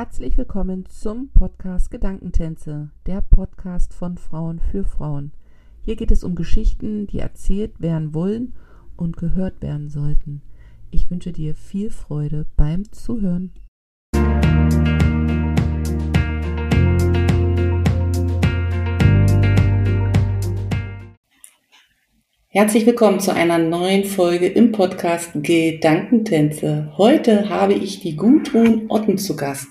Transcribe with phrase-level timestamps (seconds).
[0.00, 5.30] Herzlich willkommen zum Podcast Gedankentänze, der Podcast von Frauen für Frauen.
[5.82, 8.54] Hier geht es um Geschichten, die erzählt werden wollen
[8.96, 10.40] und gehört werden sollten.
[10.90, 13.52] Ich wünsche dir viel Freude beim Zuhören.
[22.52, 26.92] Herzlich willkommen zu einer neuen Folge im Podcast Gedankentänze.
[26.98, 29.68] Heute habe ich die Gudrun Otten zu Gast.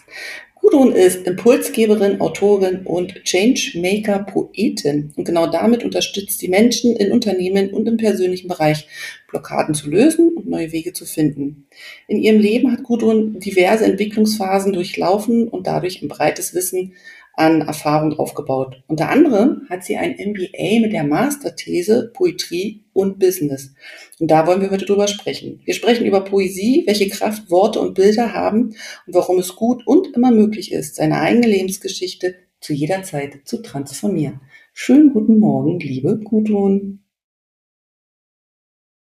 [0.56, 5.12] Gudrun ist Impulsgeberin, Autorin und Changemaker Poetin.
[5.18, 8.88] Und genau damit unterstützt die Menschen in Unternehmen und im persönlichen Bereich,
[9.28, 11.68] Blockaden zu lösen und neue Wege zu finden.
[12.08, 16.94] In ihrem Leben hat Gudrun diverse Entwicklungsphasen durchlaufen und dadurch ein breites Wissen
[17.40, 18.84] an Erfahrung aufgebaut.
[18.88, 23.74] Unter anderem hat sie ein MBA mit der Masterthese Poetrie und Business.
[24.20, 25.62] Und da wollen wir heute drüber sprechen.
[25.64, 28.76] Wir sprechen über Poesie, welche Kraft Worte und Bilder haben
[29.08, 33.62] und warum es gut und immer möglich ist, seine eigene Lebensgeschichte zu jeder Zeit zu
[33.62, 34.42] transformieren.
[34.74, 37.00] Schönen guten Morgen, liebe Gudrun.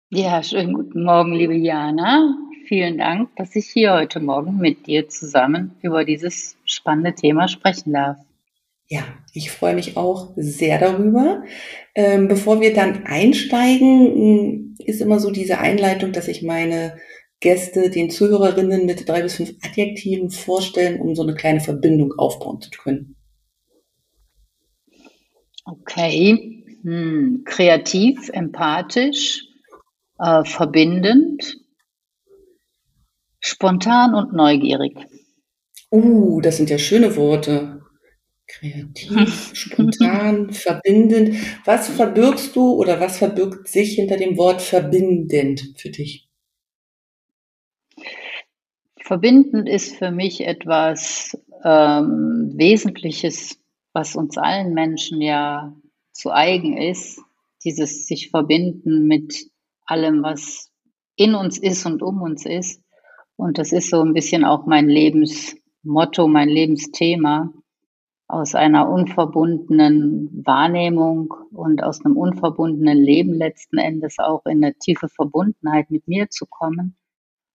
[0.10, 2.38] Ja, schönen guten Morgen, liebe Jana.
[2.68, 7.94] Vielen Dank, dass ich hier heute Morgen mit dir zusammen über dieses spannende Thema sprechen
[7.94, 8.27] darf.
[8.90, 11.44] Ja, ich freue mich auch sehr darüber.
[11.94, 16.98] Ähm, bevor wir dann einsteigen, ist immer so diese Einleitung, dass ich meine
[17.42, 22.62] Gäste den Zuhörerinnen mit drei bis fünf Adjektiven vorstellen, um so eine kleine Verbindung aufbauen
[22.62, 23.16] zu können.
[25.66, 27.44] Okay, hm.
[27.46, 29.44] kreativ, empathisch,
[30.18, 31.58] äh, verbindend,
[33.42, 34.96] spontan und neugierig.
[35.92, 37.82] Uh, das sind ja schöne Worte.
[38.48, 41.36] Kreativ, spontan, verbindend.
[41.66, 46.30] Was verbirgst du oder was verbirgt sich hinter dem Wort verbindend für dich?
[49.02, 53.60] Verbindend ist für mich etwas ähm, Wesentliches,
[53.94, 55.76] was uns allen Menschen ja
[56.14, 57.20] zu eigen ist.
[57.64, 59.50] Dieses sich verbinden mit
[59.86, 60.72] allem, was
[61.16, 62.82] in uns ist und um uns ist.
[63.36, 67.52] Und das ist so ein bisschen auch mein Lebensmotto, mein Lebensthema
[68.28, 75.08] aus einer unverbundenen Wahrnehmung und aus einem unverbundenen Leben letzten Endes auch in eine tiefe
[75.08, 76.98] Verbundenheit mit mir zu kommen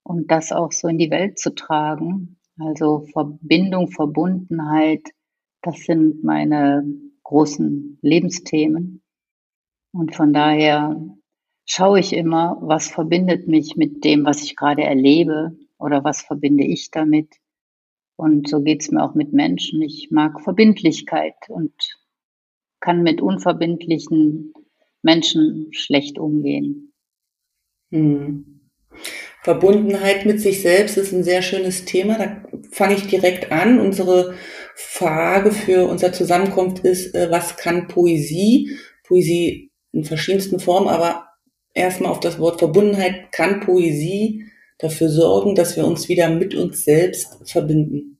[0.02, 2.38] und das auch so in die Welt zu tragen.
[2.58, 5.10] Also Verbindung, Verbundenheit,
[5.60, 6.84] das sind meine
[7.22, 9.02] großen Lebensthemen.
[9.92, 10.96] Und von daher
[11.66, 16.64] schaue ich immer, was verbindet mich mit dem, was ich gerade erlebe oder was verbinde
[16.64, 17.36] ich damit
[18.16, 19.82] und so geht es mir auch mit Menschen.
[19.82, 21.72] Ich mag Verbindlichkeit und
[22.80, 24.52] kann mit unverbindlichen
[25.02, 26.92] Menschen schlecht umgehen.
[27.90, 28.60] Hm.
[29.42, 32.18] Verbundenheit mit sich selbst ist ein sehr schönes Thema.
[32.18, 33.80] Da fange ich direkt an.
[33.80, 34.34] Unsere
[34.74, 38.78] Frage für unser Zusammenkunft ist, äh, was kann Poesie?
[39.04, 41.26] Poesie in verschiedensten Formen, aber
[41.74, 43.32] erstmal auf das Wort Verbundenheit.
[43.32, 44.46] Kann Poesie
[44.82, 48.18] dafür sorgen, dass wir uns wieder mit uns selbst verbinden?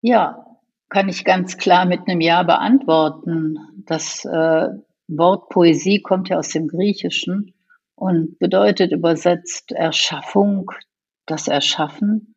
[0.00, 0.46] Ja,
[0.88, 3.58] kann ich ganz klar mit einem Ja beantworten.
[3.86, 4.68] Das äh,
[5.08, 7.54] Wort Poesie kommt ja aus dem Griechischen
[7.94, 10.70] und bedeutet übersetzt Erschaffung,
[11.26, 12.34] das Erschaffen.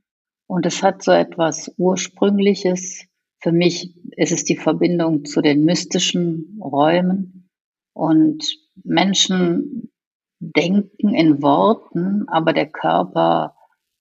[0.47, 3.06] Und es hat so etwas Ursprüngliches.
[3.40, 7.50] Für mich ist es die Verbindung zu den mystischen Räumen.
[7.94, 8.46] Und
[8.84, 9.92] Menschen
[10.40, 13.56] denken in Worten, aber der Körper,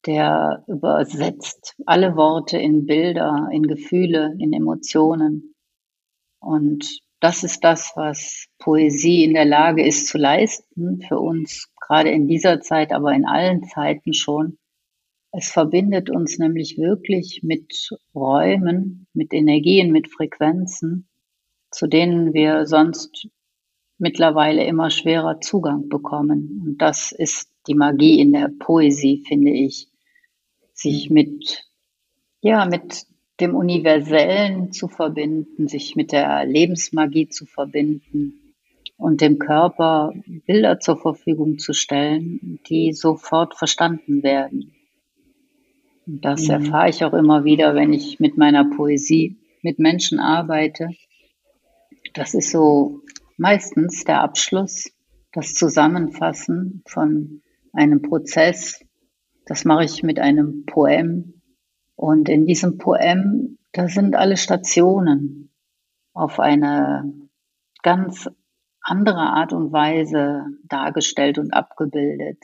[0.06, 5.54] der übersetzt alle Worte in Bilder, in Gefühle, in Emotionen.
[6.40, 12.10] Und das ist das, was Poesie in der Lage ist zu leisten für uns, gerade
[12.10, 14.58] in dieser Zeit, aber in allen Zeiten schon.
[15.32, 21.08] Es verbindet uns nämlich wirklich mit Räumen, mit Energien, mit Frequenzen,
[21.70, 23.28] zu denen wir sonst
[24.04, 26.62] mittlerweile immer schwerer Zugang bekommen.
[26.62, 29.88] Und das ist die Magie in der Poesie, finde ich,
[30.74, 31.64] sich mit,
[32.42, 33.06] ja, mit
[33.40, 38.54] dem Universellen zu verbinden, sich mit der Lebensmagie zu verbinden
[38.98, 40.12] und dem Körper
[40.46, 44.74] Bilder zur Verfügung zu stellen, die sofort verstanden werden.
[46.06, 46.50] Und das mhm.
[46.50, 50.90] erfahre ich auch immer wieder, wenn ich mit meiner Poesie mit Menschen arbeite.
[52.12, 53.00] Das ist so
[53.36, 54.90] meistens der Abschluss,
[55.32, 57.42] das Zusammenfassen von
[57.72, 58.84] einem Prozess.
[59.46, 61.42] Das mache ich mit einem Poem.
[61.96, 65.52] Und in diesem Poem, da sind alle Stationen
[66.12, 67.12] auf eine
[67.82, 68.28] ganz
[68.80, 72.38] andere Art und Weise dargestellt und abgebildet.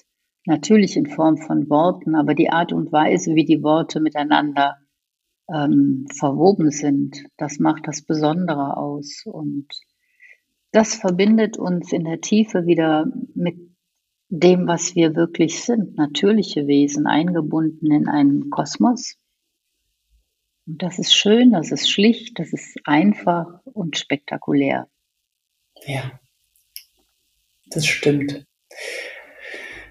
[0.46, 4.78] Natürlich in Form von Worten, aber die Art und Weise, wie die Worte miteinander
[5.52, 9.22] ähm, verwoben sind, das macht das Besondere aus.
[9.26, 9.66] Und
[10.72, 13.56] das verbindet uns in der Tiefe wieder mit
[14.28, 19.16] dem, was wir wirklich sind, natürliche Wesen, eingebunden in einen Kosmos.
[20.66, 24.88] Und das ist schön, das ist schlicht, das ist einfach und spektakulär.
[25.84, 26.20] Ja,
[27.66, 28.46] das stimmt.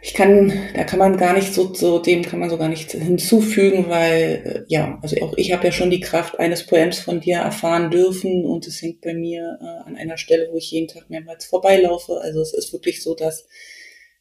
[0.01, 2.91] Ich kann, da kann man gar nicht so, so dem kann man so gar nicht
[2.91, 7.19] hinzufügen, weil äh, ja, also auch ich habe ja schon die Kraft eines Poems von
[7.19, 10.87] dir erfahren dürfen und es hängt bei mir äh, an einer Stelle, wo ich jeden
[10.87, 12.21] Tag mehrmals vorbeilaufe.
[12.21, 13.45] Also es ist wirklich so, dass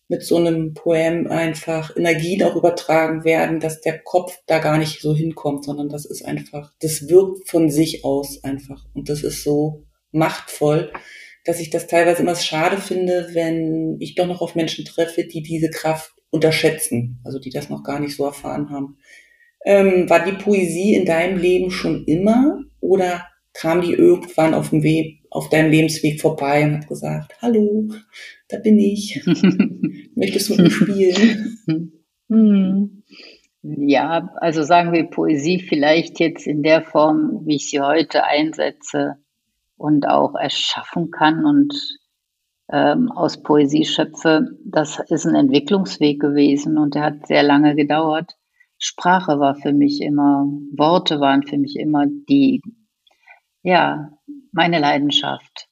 [0.08, 5.00] mit so einem Poem einfach Energien auch übertragen werden, dass der Kopf da gar nicht
[5.00, 9.44] so hinkommt, sondern das ist einfach, das wirkt von sich aus einfach und das ist
[9.44, 10.90] so machtvoll
[11.48, 15.40] dass ich das teilweise immer schade finde, wenn ich doch noch auf Menschen treffe, die
[15.42, 18.98] diese Kraft unterschätzen, also die das noch gar nicht so erfahren haben.
[19.64, 24.82] Ähm, war die Poesie in deinem Leben schon immer oder kam die irgendwann auf dem
[24.82, 27.88] Weg, auf deinem Lebensweg vorbei und hat gesagt, hallo,
[28.50, 29.18] da bin ich,
[30.14, 31.92] möchtest du mit mir spielen?
[32.28, 33.04] Hm.
[33.62, 39.16] Ja, also sagen wir Poesie vielleicht jetzt in der Form, wie ich sie heute einsetze,
[39.78, 41.98] und auch erschaffen kann und
[42.70, 48.36] ähm, aus Poesie schöpfe, das ist ein Entwicklungsweg gewesen und der hat sehr lange gedauert.
[48.78, 50.46] Sprache war für mich immer,
[50.76, 52.60] Worte waren für mich immer die,
[53.62, 54.10] ja,
[54.52, 55.68] meine Leidenschaft.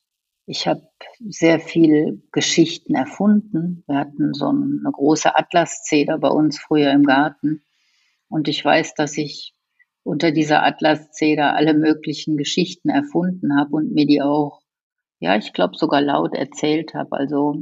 [0.46, 0.82] Ich habe
[1.28, 3.84] sehr viel Geschichten erfunden.
[3.86, 7.62] Wir hatten so eine große Atlaszeder bei uns früher im Garten.
[8.28, 9.55] Und ich weiß, dass ich
[10.06, 14.62] unter dieser Atlaszeder alle möglichen Geschichten erfunden habe und mir die auch,
[15.18, 17.16] ja, ich glaube sogar laut erzählt habe.
[17.16, 17.56] Also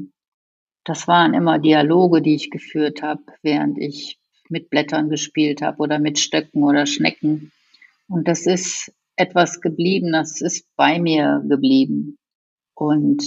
[0.85, 4.19] das waren immer Dialoge, die ich geführt habe, während ich
[4.51, 7.51] mit Blättern gespielt habe oder mit Stöcken oder Schnecken.
[8.09, 12.19] Und das ist etwas geblieben, das ist bei mir geblieben.
[12.75, 13.23] Und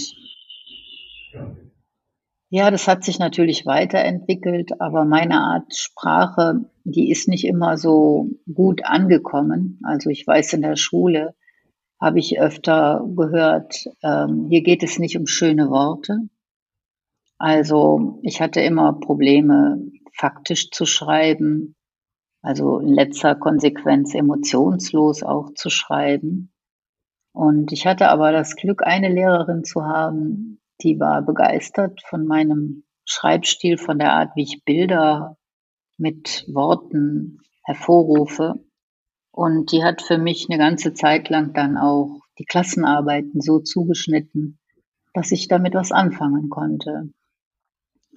[2.50, 8.30] ja, das hat sich natürlich weiterentwickelt, aber meine Art Sprache, die ist nicht immer so
[8.52, 9.80] gut angekommen.
[9.84, 11.34] Also ich weiß, in der Schule
[12.00, 16.18] habe ich öfter gehört, ähm, hier geht es nicht um schöne Worte.
[17.38, 19.80] Also ich hatte immer Probleme,
[20.12, 21.76] faktisch zu schreiben,
[22.42, 26.52] also in letzter Konsequenz emotionslos auch zu schreiben.
[27.32, 32.84] Und ich hatte aber das Glück, eine Lehrerin zu haben, die war begeistert von meinem
[33.04, 35.37] Schreibstil, von der Art, wie ich Bilder
[35.98, 38.54] mit Worten hervorrufe.
[39.30, 44.58] Und die hat für mich eine ganze Zeit lang dann auch die Klassenarbeiten so zugeschnitten,
[45.12, 47.12] dass ich damit was anfangen konnte.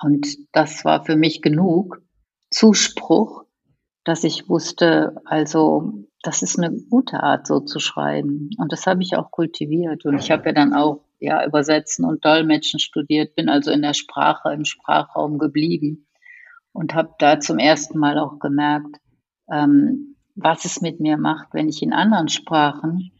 [0.02, 2.02] Und das war für mich genug
[2.50, 3.44] Zuspruch,
[4.04, 8.50] dass ich wusste, also das ist eine gute Art, so zu schreiben.
[8.58, 10.06] Und das habe ich auch kultiviert.
[10.06, 13.94] Und ich habe ja dann auch ja, Übersetzen und Dolmetschen studiert, bin also in der
[13.94, 16.08] Sprache, im Sprachraum geblieben
[16.74, 18.98] und habe da zum ersten Mal auch gemerkt,
[19.52, 23.12] ähm, was es mit mir macht, wenn ich in anderen Sprachen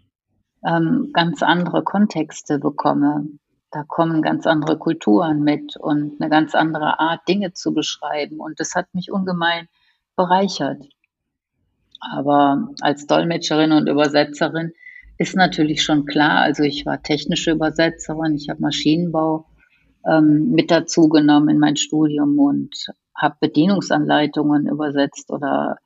[0.66, 3.28] ähm, ganz andere Kontexte bekomme.
[3.72, 8.40] Da kommen ganz andere Kulturen mit und eine ganz andere Art, Dinge zu beschreiben.
[8.40, 9.68] Und das hat mich ungemein
[10.16, 10.84] bereichert.
[12.00, 14.74] Aber als Dolmetscherin und Übersetzerin
[15.18, 16.40] ist natürlich schon klar.
[16.42, 19.46] Also ich war technische Übersetzerin, ich habe Maschinenbau
[20.06, 22.88] ähm, mit dazu genommen in mein Studium und
[23.22, 25.78] habe Bedienungsanleitungen übersetzt oder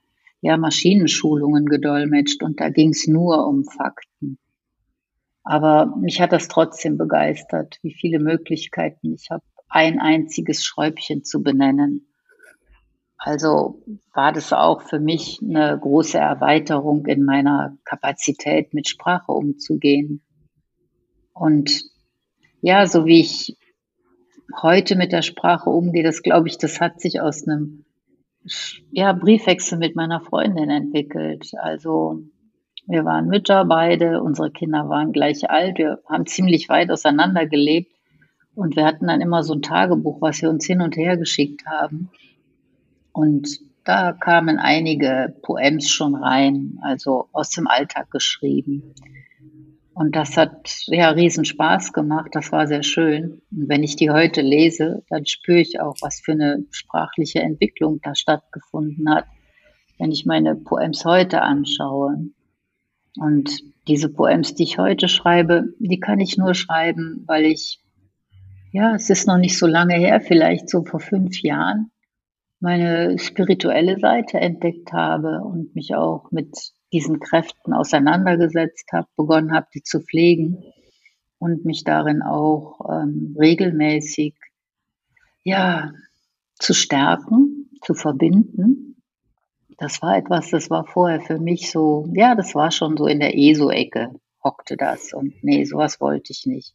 [0.42, 4.38] ja Maschinenschulungen gedolmetscht und da ging es nur um Fakten.
[5.44, 11.44] Aber mich hat das trotzdem begeistert, wie viele Möglichkeiten ich habe, ein einziges Schräubchen zu
[11.44, 12.08] benennen
[13.26, 13.82] also
[14.14, 20.22] war das auch für mich eine große Erweiterung in meiner Kapazität, mit Sprache umzugehen.
[21.34, 21.86] Und
[22.62, 23.58] ja, so wie ich
[24.62, 27.86] heute mit der Sprache umgehe, das glaube ich, das hat sich aus einem
[28.92, 31.52] ja, Briefwechsel mit meiner Freundin entwickelt.
[31.58, 32.22] Also
[32.88, 37.92] wir waren Mütter beide, unsere Kinder waren gleich alt, wir haben ziemlich weit auseinander gelebt
[38.54, 41.66] und wir hatten dann immer so ein Tagebuch, was wir uns hin und her geschickt
[41.66, 42.10] haben.
[43.12, 48.94] Und da kamen einige Poems schon rein, also aus dem Alltag geschrieben.
[49.96, 52.32] Und das hat ja riesen Spaß gemacht.
[52.34, 53.42] Das war sehr schön.
[53.50, 58.02] Und wenn ich die heute lese, dann spüre ich auch, was für eine sprachliche Entwicklung
[58.04, 59.24] da stattgefunden hat.
[59.98, 62.28] Wenn ich meine Poems heute anschaue.
[63.18, 67.80] Und diese Poems, die ich heute schreibe, die kann ich nur schreiben, weil ich,
[68.74, 71.90] ja, es ist noch nicht so lange her, vielleicht so vor fünf Jahren,
[72.60, 79.68] meine spirituelle Seite entdeckt habe und mich auch mit diesen Kräften auseinandergesetzt habe, begonnen habe,
[79.74, 80.64] die zu pflegen
[81.40, 84.34] und mich darin auch ähm, regelmäßig
[85.44, 85.92] ja
[86.58, 88.96] zu stärken, zu verbinden.
[89.78, 93.20] Das war etwas, das war vorher für mich so, ja, das war schon so in
[93.20, 94.12] der ESO-Ecke,
[94.42, 96.74] hockte das und nee, sowas wollte ich nicht.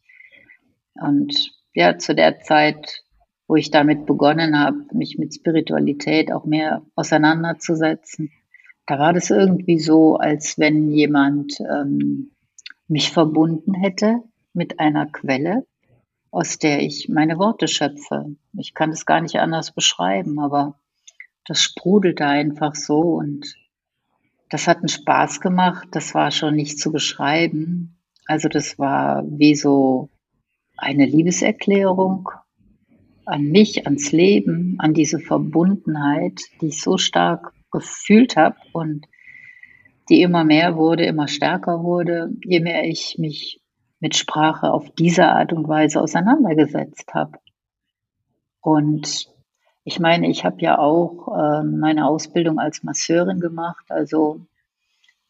[1.00, 3.04] Und ja, zu der Zeit,
[3.48, 8.30] wo ich damit begonnen habe, mich mit Spiritualität auch mehr auseinanderzusetzen,
[8.90, 12.32] da war das irgendwie so, als wenn jemand ähm,
[12.88, 15.64] mich verbunden hätte mit einer Quelle,
[16.32, 18.34] aus der ich meine Worte schöpfe.
[18.58, 20.74] Ich kann das gar nicht anders beschreiben, aber
[21.46, 23.54] das sprudelte einfach so und
[24.48, 25.86] das hat einen Spaß gemacht.
[25.92, 27.96] Das war schon nicht zu beschreiben.
[28.26, 30.08] Also das war wie so
[30.76, 32.28] eine Liebeserklärung
[33.24, 39.06] an mich, ans Leben, an diese Verbundenheit, die ich so stark gefühlt habe und
[40.08, 43.60] die immer mehr wurde, immer stärker wurde, je mehr ich mich
[44.00, 47.38] mit Sprache auf diese Art und Weise auseinandergesetzt habe.
[48.60, 49.28] Und
[49.84, 54.40] ich meine, ich habe ja auch äh, meine Ausbildung als Masseurin gemacht, also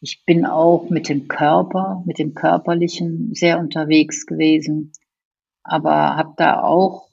[0.01, 4.93] ich bin auch mit dem Körper, mit dem Körperlichen sehr unterwegs gewesen,
[5.63, 7.09] aber habe da auch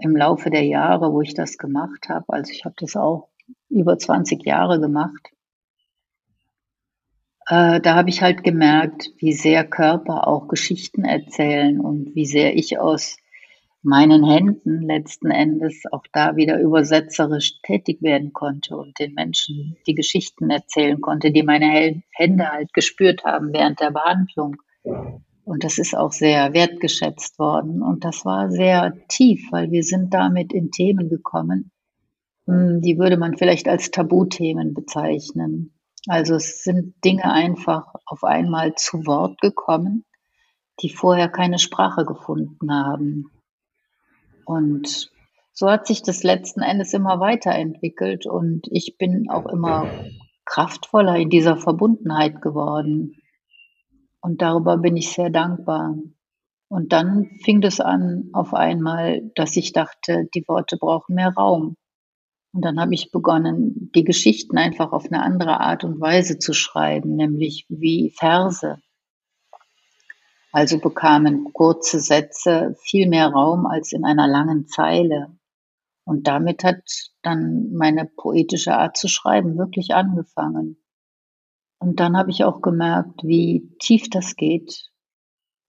[0.00, 3.28] im Laufe der Jahre, wo ich das gemacht habe, also ich habe das auch
[3.72, 5.30] über 20 Jahre gemacht.
[7.48, 12.56] Äh, da habe ich halt gemerkt, wie sehr Körper auch Geschichten erzählen und wie sehr
[12.56, 13.16] ich aus
[13.82, 19.94] meinen Händen letzten Endes auch da wieder übersetzerisch tätig werden konnte und den Menschen die
[19.94, 24.56] Geschichten erzählen konnte, die meine Hände halt gespürt haben während der Behandlung.
[25.44, 27.82] Und das ist auch sehr wertgeschätzt worden.
[27.82, 31.72] Und das war sehr tief, weil wir sind damit in Themen gekommen,
[32.46, 35.74] die würde man vielleicht als Tabuthemen bezeichnen.
[36.08, 40.04] Also es sind Dinge einfach auf einmal zu Wort gekommen,
[40.80, 43.26] die vorher keine Sprache gefunden haben.
[44.44, 45.10] Und
[45.52, 49.86] so hat sich das letzten Endes immer weiterentwickelt und ich bin auch immer
[50.44, 53.16] kraftvoller in dieser Verbundenheit geworden.
[54.20, 55.96] Und darüber bin ich sehr dankbar.
[56.68, 61.76] Und dann fing es an auf einmal, dass ich dachte, die Worte brauchen mehr Raum.
[62.52, 66.52] Und dann habe ich begonnen, die Geschichten einfach auf eine andere Art und Weise zu
[66.52, 68.78] schreiben, nämlich wie Verse.
[70.52, 75.34] Also bekamen kurze Sätze viel mehr Raum als in einer langen Zeile.
[76.04, 76.82] Und damit hat
[77.22, 80.76] dann meine poetische Art zu schreiben wirklich angefangen.
[81.78, 84.90] Und dann habe ich auch gemerkt, wie tief das geht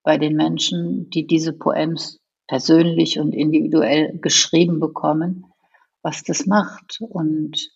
[0.03, 5.52] bei den Menschen, die diese Poems persönlich und individuell geschrieben bekommen
[6.03, 7.72] was das macht und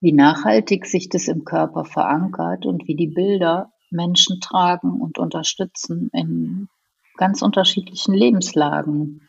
[0.00, 6.10] wie nachhaltig sich das im Körper verankert und wie die Bilder Menschen tragen und unterstützen
[6.12, 6.68] in
[7.16, 9.28] ganz unterschiedlichen Lebenslagen.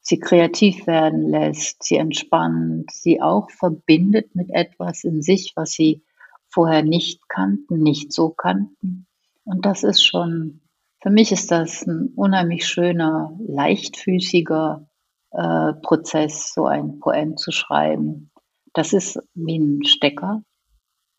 [0.00, 6.02] Sie kreativ werden lässt, sie entspannt, sie auch verbindet mit etwas in sich, was sie
[6.48, 9.06] vorher nicht kannten, nicht so kannten.
[9.44, 10.60] Und das ist schon,
[11.02, 14.86] für mich ist das ein unheimlich schöner, leichtfüßiger
[15.34, 18.30] äh, Prozess, so ein Poem zu schreiben.
[18.72, 20.42] Das ist wie ein Stecker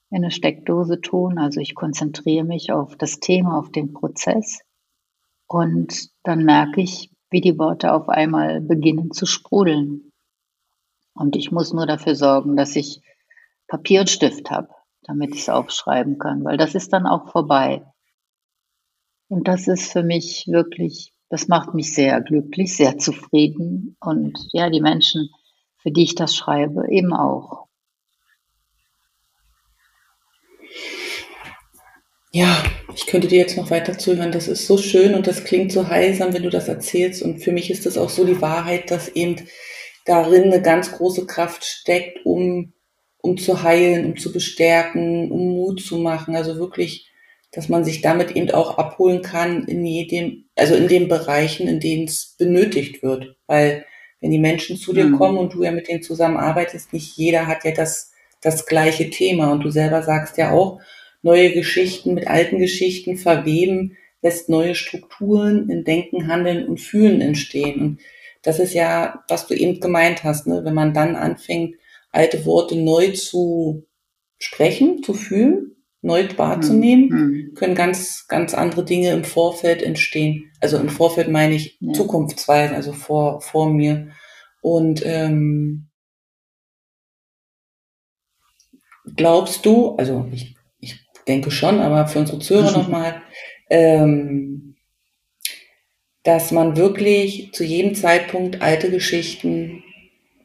[0.10, 1.38] in eine Steckdose tun.
[1.38, 4.62] Also ich konzentriere mich auf das Thema, auf den Prozess
[5.48, 10.12] und dann merke ich, wie die Worte auf einmal beginnen zu sprudeln.
[11.14, 13.02] Und ich muss nur dafür sorgen, dass ich
[13.68, 14.70] Papier und Stift habe,
[15.04, 17.86] damit ich es aufschreiben kann, weil das ist dann auch vorbei.
[19.28, 24.70] Und das ist für mich wirklich das macht mich sehr glücklich, sehr zufrieden und ja,
[24.70, 25.30] die Menschen,
[25.84, 27.68] für die ich das schreibe, eben auch.
[32.32, 32.64] Ja,
[32.94, 34.32] ich könnte dir jetzt noch weiter zuhören.
[34.32, 37.22] Das ist so schön und das klingt so heilsam, wenn du das erzählst.
[37.22, 39.36] Und für mich ist das auch so die Wahrheit, dass eben
[40.06, 42.72] darin eine ganz große Kraft steckt, um,
[43.18, 46.34] um zu heilen, um zu bestärken, um Mut zu machen.
[46.38, 47.10] Also wirklich
[47.56, 51.80] dass man sich damit eben auch abholen kann in jedem, also in den Bereichen, in
[51.80, 53.38] denen es benötigt wird.
[53.48, 53.86] Weil
[54.20, 55.18] wenn die Menschen zu dir mhm.
[55.18, 59.54] kommen und du ja mit denen zusammenarbeitest, nicht jeder hat ja das, das gleiche Thema.
[59.54, 60.82] Und du selber sagst ja auch,
[61.22, 67.80] neue Geschichten mit alten Geschichten verweben, lässt neue Strukturen in Denken, Handeln und Fühlen entstehen.
[67.80, 68.00] Und
[68.42, 70.66] das ist ja, was du eben gemeint hast, ne?
[70.66, 71.76] wenn man dann anfängt,
[72.12, 73.86] alte Worte neu zu
[74.40, 75.75] sprechen, zu fühlen,
[76.06, 77.54] neu wahrzunehmen, mhm.
[77.56, 80.52] können ganz, ganz andere Dinge im Vorfeld entstehen.
[80.62, 81.94] Also im Vorfeld meine ich ja.
[81.94, 84.12] zukunftsweise, also vor, vor mir.
[84.62, 85.88] Und ähm,
[89.16, 90.96] glaubst du, also ich, ich
[91.28, 93.22] denke schon, aber für unsere Zuhörer nochmal,
[93.72, 94.76] ähm,
[96.22, 99.84] dass man wirklich zu jedem Zeitpunkt alte Geschichten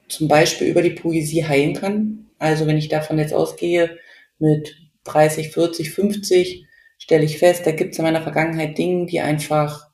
[0.09, 2.31] zum Beispiel über die Poesie heilen kann?
[2.39, 3.99] Also wenn ich davon jetzt ausgehe,
[4.39, 6.67] mit 30, 40, 50
[6.99, 9.89] stelle ich fest, da gibt es in meiner Vergangenheit Dinge, die einfach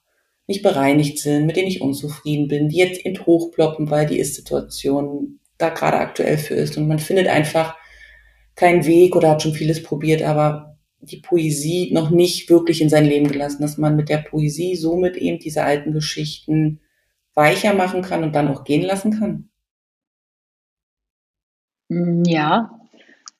[0.46, 5.40] nicht bereinigt sind, mit denen ich unzufrieden bin, die jetzt in hochploppen, weil die Ist-Situation
[5.58, 6.76] da gerade aktuell für ist.
[6.76, 7.76] Und man findet einfach
[8.54, 13.04] keinen Weg oder hat schon vieles probiert, aber die Poesie noch nicht wirklich in sein
[13.04, 16.80] Leben gelassen, dass man mit der Poesie somit eben diese alten Geschichten
[17.34, 19.50] weicher machen kann und dann auch gehen lassen kann.
[21.88, 22.70] Mm, ja,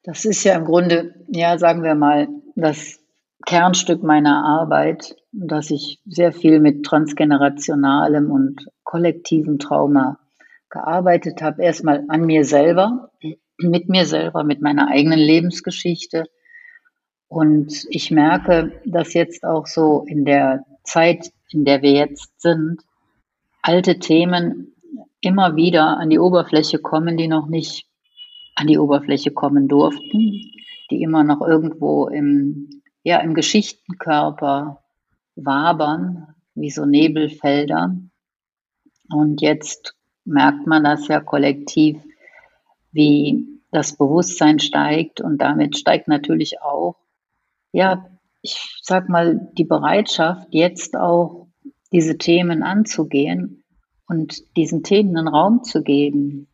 [0.07, 3.01] das ist ja im Grunde, ja, sagen wir mal, das
[3.45, 10.19] Kernstück meiner Arbeit, dass ich sehr viel mit transgenerationalem und kollektivem Trauma
[10.71, 11.63] gearbeitet habe.
[11.63, 13.11] Erstmal an mir selber,
[13.59, 16.27] mit mir selber, mit meiner eigenen Lebensgeschichte.
[17.27, 22.81] Und ich merke, dass jetzt auch so in der Zeit, in der wir jetzt sind,
[23.61, 24.73] alte Themen
[25.21, 27.89] immer wieder an die Oberfläche kommen, die noch nicht
[28.57, 30.51] an die Oberfläche kommen durften,
[30.91, 34.83] die immer noch irgendwo im, ja, im Geschichtenkörper
[35.37, 37.97] wabern, wie so Nebelfelder.
[39.11, 39.95] Und jetzt
[40.25, 41.99] merkt man das ja kollektiv,
[42.93, 46.97] wie das Bewusstsein steigt und damit steigt natürlich auch,
[47.73, 48.09] ja,
[48.43, 51.49] ich sag mal, die Bereitschaft, jetzt auch
[51.93, 53.65] diese Themen anzugehen
[54.09, 56.49] und diesen Themen einen Raum zu geben.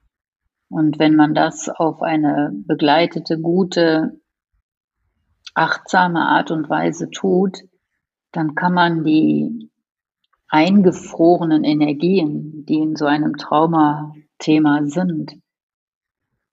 [0.72, 4.18] Und wenn man das auf eine begleitete, gute,
[5.52, 7.58] achtsame Art und Weise tut,
[8.32, 9.70] dann kann man die
[10.48, 15.34] eingefrorenen Energien, die in so einem Traumathema sind,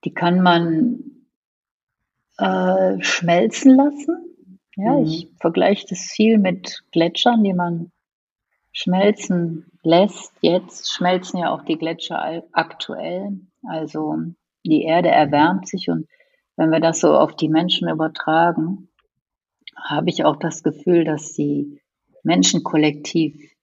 [0.04, 1.00] die kann man
[2.38, 4.60] äh, schmelzen lassen.
[4.76, 5.06] Ja, mhm.
[5.06, 7.94] ich vergleiche das viel mit Gletschern, die man
[8.74, 10.34] schmelzen lässt.
[10.42, 13.40] Jetzt schmelzen ja auch die Gletscher aktuell.
[13.64, 14.16] Also
[14.66, 16.08] die Erde erwärmt sich und
[16.56, 18.90] wenn wir das so auf die Menschen übertragen,
[19.82, 21.82] habe ich auch das Gefühl, dass die
[22.24, 23.54] Menschen kollektiv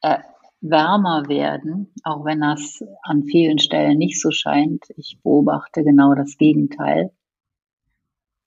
[0.00, 0.18] äh,
[0.60, 4.84] wärmer werden, auch wenn das an vielen Stellen nicht so scheint.
[4.96, 7.12] Ich beobachte genau das Gegenteil.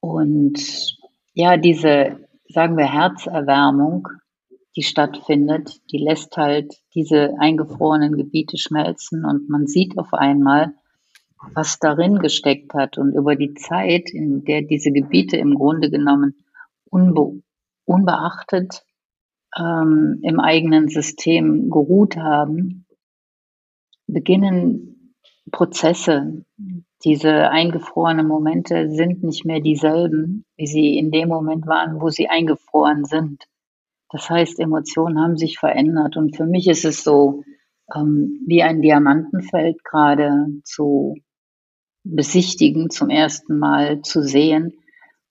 [0.01, 0.97] Und
[1.33, 4.09] ja, diese, sagen wir, Herzerwärmung,
[4.75, 10.73] die stattfindet, die lässt halt diese eingefrorenen Gebiete schmelzen und man sieht auf einmal,
[11.53, 12.97] was darin gesteckt hat.
[12.97, 16.35] Und über die Zeit, in der diese Gebiete im Grunde genommen
[16.89, 17.41] unbe
[17.85, 18.85] unbeachtet
[19.57, 22.85] ähm, im eigenen System geruht haben,
[24.07, 25.15] beginnen
[25.51, 26.45] Prozesse.
[27.03, 32.29] Diese eingefrorenen Momente sind nicht mehr dieselben, wie sie in dem Moment waren, wo sie
[32.29, 33.45] eingefroren sind.
[34.11, 36.17] Das heißt, Emotionen haben sich verändert.
[36.17, 37.43] Und für mich ist es so,
[37.95, 41.15] ähm, wie ein Diamantenfeld gerade zu
[42.03, 44.73] besichtigen, zum ersten Mal zu sehen,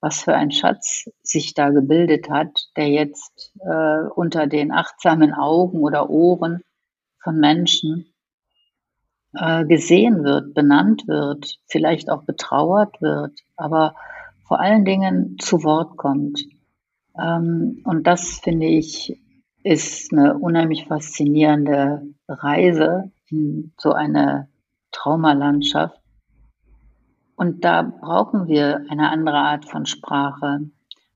[0.00, 5.80] was für ein Schatz sich da gebildet hat, der jetzt äh, unter den achtsamen Augen
[5.80, 6.62] oder Ohren
[7.22, 8.14] von Menschen
[9.34, 13.94] äh, gesehen wird, benannt wird, vielleicht auch betrauert wird, aber
[14.48, 16.40] vor allen Dingen zu Wort kommt.
[17.20, 19.20] Ähm, und das finde ich
[19.62, 24.48] ist eine unheimlich faszinierende Reise in so eine
[24.90, 26.00] Traumalandschaft.
[27.36, 30.60] Und da brauchen wir eine andere Art von Sprache.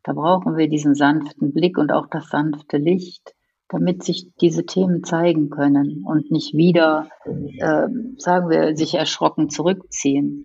[0.03, 3.35] Da brauchen wir diesen sanften Blick und auch das sanfte Licht,
[3.69, 7.89] damit sich diese Themen zeigen können und nicht wieder, äh,
[8.19, 10.45] sagen wir, sich erschrocken zurückziehen.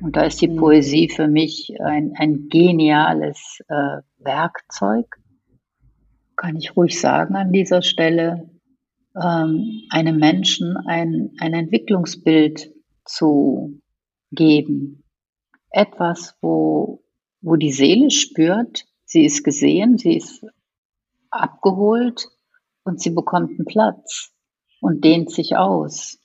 [0.00, 5.06] Und da ist die Poesie für mich ein, ein geniales äh, Werkzeug,
[6.36, 8.50] kann ich ruhig sagen an dieser Stelle,
[9.14, 12.72] ähm, einem Menschen ein, ein Entwicklungsbild
[13.04, 13.80] zu
[14.30, 15.04] geben.
[15.70, 17.04] Etwas, wo,
[17.40, 20.44] wo die Seele spürt, sie ist gesehen, sie ist
[21.30, 22.28] abgeholt
[22.84, 24.32] und sie bekommt einen Platz
[24.80, 26.18] und dehnt sich aus.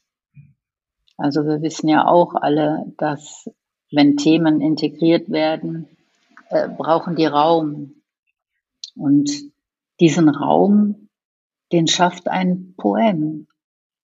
[1.18, 3.50] Also wir wissen ja auch alle, dass
[3.92, 5.88] wenn Themen integriert werden,
[6.50, 8.02] äh, brauchen die Raum.
[8.96, 9.30] Und
[10.00, 11.10] diesen Raum,
[11.72, 13.48] den schafft ein Poem.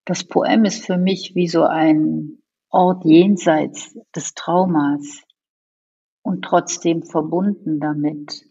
[0.05, 5.21] Das Poem ist für mich wie so ein Ort jenseits des Traumas
[6.23, 8.43] und trotzdem verbunden damit.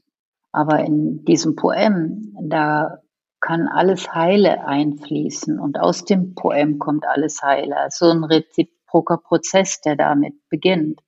[0.53, 3.02] Aber in diesem Poem, da
[3.43, 7.75] kann alles Heile einfließen und aus dem Poem kommt alles Heile.
[7.91, 11.01] So also ein reziproker Prozess, der damit beginnt.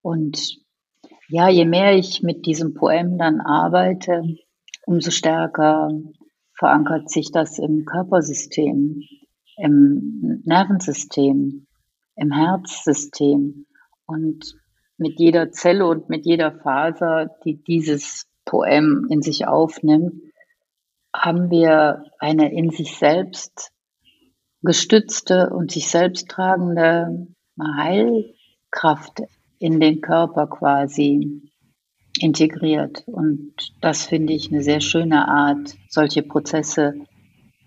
[0.00, 0.56] Und
[1.28, 4.24] ja, je mehr ich mit diesem Poem dann arbeite,
[4.86, 5.92] umso stärker
[6.54, 9.02] verankert sich das im Körpersystem,
[9.58, 11.66] im Nervensystem,
[12.16, 13.66] im Herzsystem.
[14.06, 14.56] Und
[14.96, 20.31] mit jeder Zelle und mit jeder Faser, die dieses Poem in sich aufnimmt,
[21.14, 23.72] haben wir eine in sich selbst
[24.62, 27.26] gestützte und sich selbst tragende
[27.60, 29.22] Heilkraft
[29.58, 31.42] in den Körper quasi
[32.18, 33.04] integriert.
[33.06, 36.94] Und das finde ich eine sehr schöne Art, solche Prozesse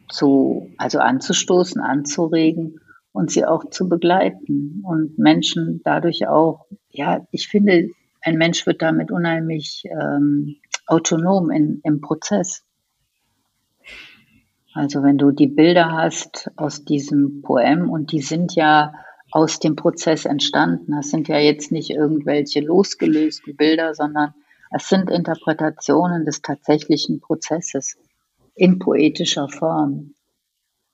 [0.10, 2.80] zu, also anzustoßen, anzuregen
[3.12, 7.90] und sie auch zu begleiten und Menschen dadurch auch, ja, ich finde,
[8.22, 12.65] ein Mensch wird damit unheimlich ähm, autonom in, im Prozess.
[14.76, 18.94] Also wenn du die Bilder hast aus diesem Poem und die sind ja
[19.32, 20.92] aus dem Prozess entstanden.
[20.92, 24.34] Das sind ja jetzt nicht irgendwelche losgelösten Bilder, sondern
[24.72, 27.98] es sind Interpretationen des tatsächlichen Prozesses
[28.54, 30.14] in poetischer Form.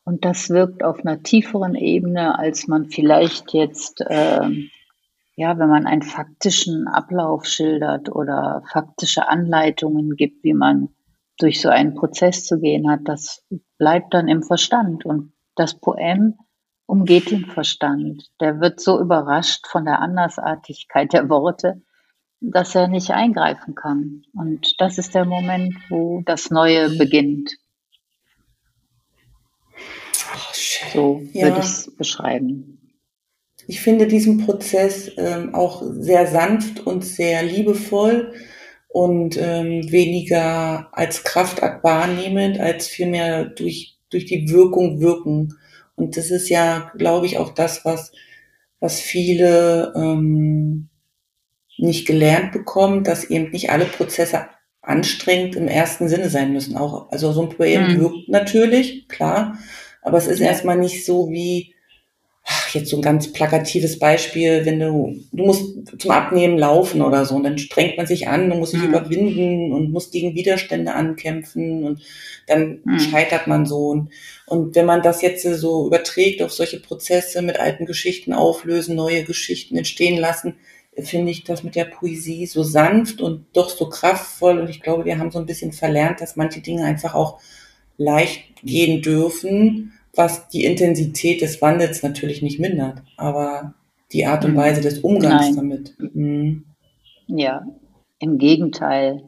[0.04, 4.48] Und das wirkt auf einer tieferen Ebene, als man vielleicht jetzt, äh,
[5.36, 10.90] ja, wenn man einen faktischen Ablauf schildert oder faktische Anleitungen gibt, wie man
[11.42, 13.44] durch so einen Prozess zu gehen hat, das
[13.78, 15.06] bleibt dann im Verstand.
[15.06, 16.38] Und das Poem
[16.86, 18.30] umgeht den Verstand.
[18.40, 21.82] Der wird so überrascht von der Andersartigkeit der Worte,
[22.42, 24.24] dass er nicht eingreifen kann.
[24.34, 27.52] Und das ist der Moment, wo das Neue beginnt.
[30.34, 30.54] Oh,
[30.94, 31.48] so ja.
[31.48, 32.78] würde ich es beschreiben.
[33.68, 38.34] Ich finde diesen Prozess ähm, auch sehr sanft und sehr liebevoll
[38.94, 45.56] und ähm, weniger als Kraftakt wahrnehmend, als vielmehr durch, durch die Wirkung wirken.
[45.96, 48.12] Und das ist ja, glaube ich, auch das, was,
[48.80, 50.90] was viele ähm,
[51.78, 54.48] nicht gelernt bekommen, dass eben nicht alle Prozesse
[54.82, 56.76] anstrengend im ersten Sinne sein müssen.
[56.76, 58.02] Auch, also so ein Projekt mhm.
[58.02, 59.58] wirkt natürlich, klar,
[60.02, 61.76] aber es ist erstmal nicht so wie,
[62.44, 67.26] ach, jetzt so ein ganz plakatives Beispiel, wenn du, du musst zum Abnehmen laufen oder
[67.26, 68.90] so, und dann strengt man sich an und muss sich mhm.
[68.90, 72.02] überwinden und muss gegen Widerstände ankämpfen und
[72.48, 73.00] dann mhm.
[73.00, 73.90] scheitert man so.
[73.90, 74.10] Und,
[74.48, 79.24] und wenn man das jetzt so überträgt auf solche Prozesse mit alten Geschichten auflösen, neue
[79.24, 80.56] Geschichten entstehen lassen,
[80.98, 84.60] finde ich das mit der Poesie so sanft und doch so kraftvoll.
[84.60, 87.40] Und ich glaube, wir haben so ein bisschen verlernt, dass manche Dinge einfach auch
[87.98, 93.74] leicht gehen dürfen was die Intensität des Wandels natürlich nicht mindert, aber
[94.12, 94.58] die Art und mhm.
[94.58, 95.56] Weise des Umgangs Nein.
[95.56, 95.96] damit.
[96.00, 96.66] Mhm.
[97.28, 97.66] Ja,
[98.20, 99.24] im Gegenteil.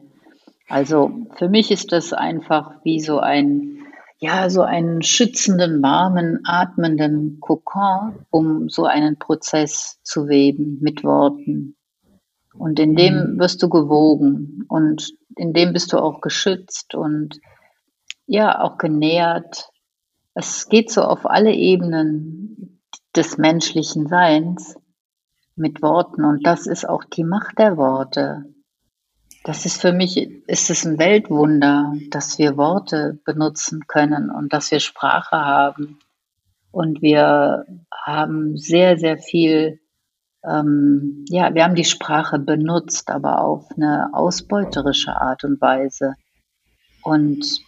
[0.68, 3.78] Also für mich ist das einfach wie so ein,
[4.18, 11.76] ja, so einen schützenden, warmen, atmenden Kokon, um so einen Prozess zu weben mit Worten.
[12.56, 13.38] Und in dem mhm.
[13.38, 17.40] wirst du gewogen und in dem bist du auch geschützt und
[18.26, 19.68] ja, auch genährt
[20.34, 22.80] es geht so auf alle Ebenen
[23.14, 24.76] des menschlichen Seins
[25.56, 28.44] mit Worten und das ist auch die Macht der Worte.
[29.44, 34.70] Das ist für mich, ist es ein Weltwunder, dass wir Worte benutzen können und dass
[34.70, 35.98] wir Sprache haben.
[36.72, 39.80] Und wir haben sehr, sehr viel,
[40.42, 46.14] ähm, ja, wir haben die Sprache benutzt, aber auf eine ausbeuterische Art und Weise.
[47.02, 47.60] Und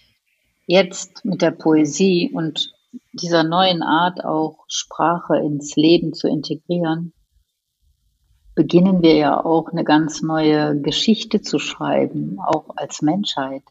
[0.67, 2.73] jetzt mit der Poesie und
[3.13, 7.13] dieser neuen Art auch Sprache ins Leben zu integrieren,
[8.55, 13.63] beginnen wir ja auch eine ganz neue Geschichte zu schreiben, auch als Menschheit.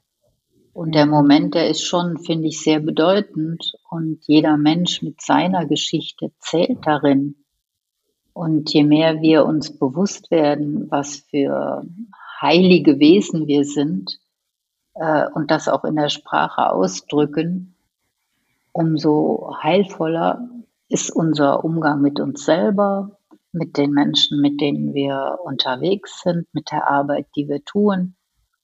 [0.73, 5.65] Und der Moment, der ist schon, finde ich, sehr bedeutend und jeder Mensch mit seiner
[5.65, 7.45] Geschichte zählt darin.
[8.33, 11.85] Und je mehr wir uns bewusst werden, was für
[12.41, 14.19] heilige Wesen wir sind,
[14.95, 17.75] äh, und das auch in der Sprache ausdrücken,
[18.71, 20.49] umso heilvoller
[20.89, 23.17] ist unser Umgang mit uns selber,
[23.51, 28.15] mit den Menschen, mit denen wir unterwegs sind, mit der Arbeit, die wir tun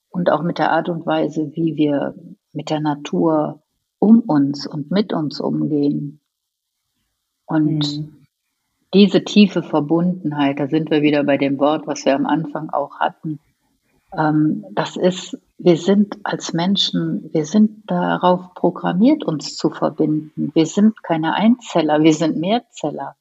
[0.10, 2.14] und auch mit der Art und Weise, wie wir
[2.52, 3.62] mit der Natur
[4.00, 6.20] um uns und mit uns umgehen.
[7.46, 8.26] Und mhm.
[8.94, 13.00] diese tiefe Verbundenheit, da sind wir wieder bei dem Wort, was wir am Anfang auch
[13.00, 13.40] hatten,
[14.18, 20.52] ähm, das ist, wir sind als Menschen, wir sind darauf programmiert, uns zu verbinden.
[20.56, 23.16] Wir sind keine Einzeller, wir sind Mehrzeller.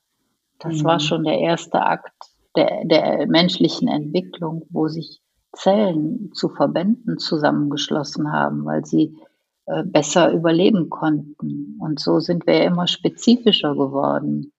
[0.59, 0.85] Das mhm.
[0.85, 2.15] war schon der erste Akt
[2.57, 5.21] der, der menschlichen Entwicklung, wo sich
[5.53, 9.19] Zellen zu Verbänden zusammengeschlossen haben, weil sie
[9.67, 11.77] äh, besser überleben konnten.
[11.79, 14.53] Und so sind wir immer spezifischer geworden.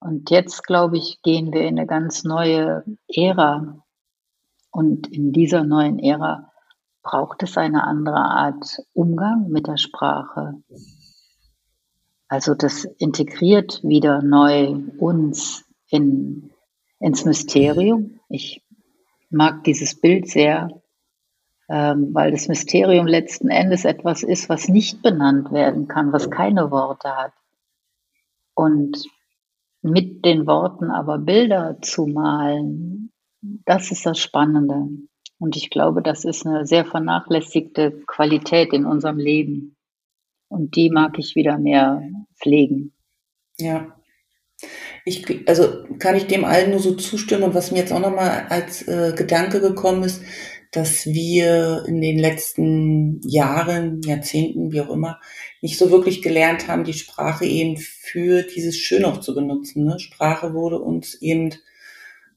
[0.00, 3.84] Und jetzt, glaube ich, gehen wir in eine ganz neue Ära,
[4.70, 6.52] Und in dieser neuen Ära
[7.06, 10.54] braucht es eine andere Art Umgang mit der Sprache.
[12.26, 16.50] Also das integriert wieder neu uns in,
[16.98, 18.18] ins Mysterium.
[18.28, 18.64] Ich
[19.30, 20.82] mag dieses Bild sehr,
[21.68, 26.72] ähm, weil das Mysterium letzten Endes etwas ist, was nicht benannt werden kann, was keine
[26.72, 27.32] Worte hat.
[28.54, 29.04] Und
[29.80, 34.88] mit den Worten aber Bilder zu malen, das ist das Spannende.
[35.38, 39.76] Und ich glaube, das ist eine sehr vernachlässigte Qualität in unserem Leben.
[40.48, 42.02] Und die mag ich wieder mehr
[42.40, 42.92] pflegen.
[43.58, 43.94] Ja.
[45.04, 47.44] Ich, also kann ich dem allen nur so zustimmen.
[47.44, 50.22] Und was mir jetzt auch nochmal als äh, Gedanke gekommen ist,
[50.72, 55.20] dass wir in den letzten Jahren, Jahrzehnten, wie auch immer,
[55.62, 59.84] nicht so wirklich gelernt haben, die Sprache eben für dieses Schön auch zu benutzen.
[59.84, 59.98] Ne?
[59.98, 61.54] Sprache wurde uns eben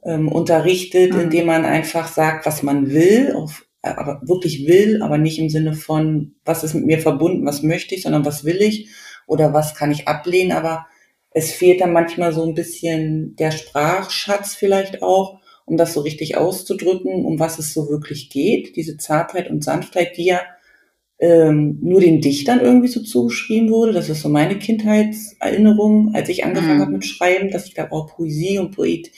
[0.09, 1.19] ähm, unterrichtet, mhm.
[1.21, 5.73] indem man einfach sagt, was man will, auf, aber wirklich will, aber nicht im Sinne
[5.73, 8.89] von, was ist mit mir verbunden, was möchte ich, sondern was will ich
[9.27, 10.51] oder was kann ich ablehnen.
[10.51, 10.87] Aber
[11.31, 16.35] es fehlt dann manchmal so ein bisschen der Sprachschatz vielleicht auch, um das so richtig
[16.35, 18.75] auszudrücken, um was es so wirklich geht.
[18.75, 20.41] Diese Zartheit und Sanftheit, die ja
[21.19, 23.91] ähm, nur den Dichtern irgendwie so zugeschrieben wurde.
[23.91, 26.81] Das ist so meine Kindheitserinnerung, als ich angefangen mhm.
[26.81, 29.11] habe mit Schreiben, dass ich glaube, auch Poesie und Poet,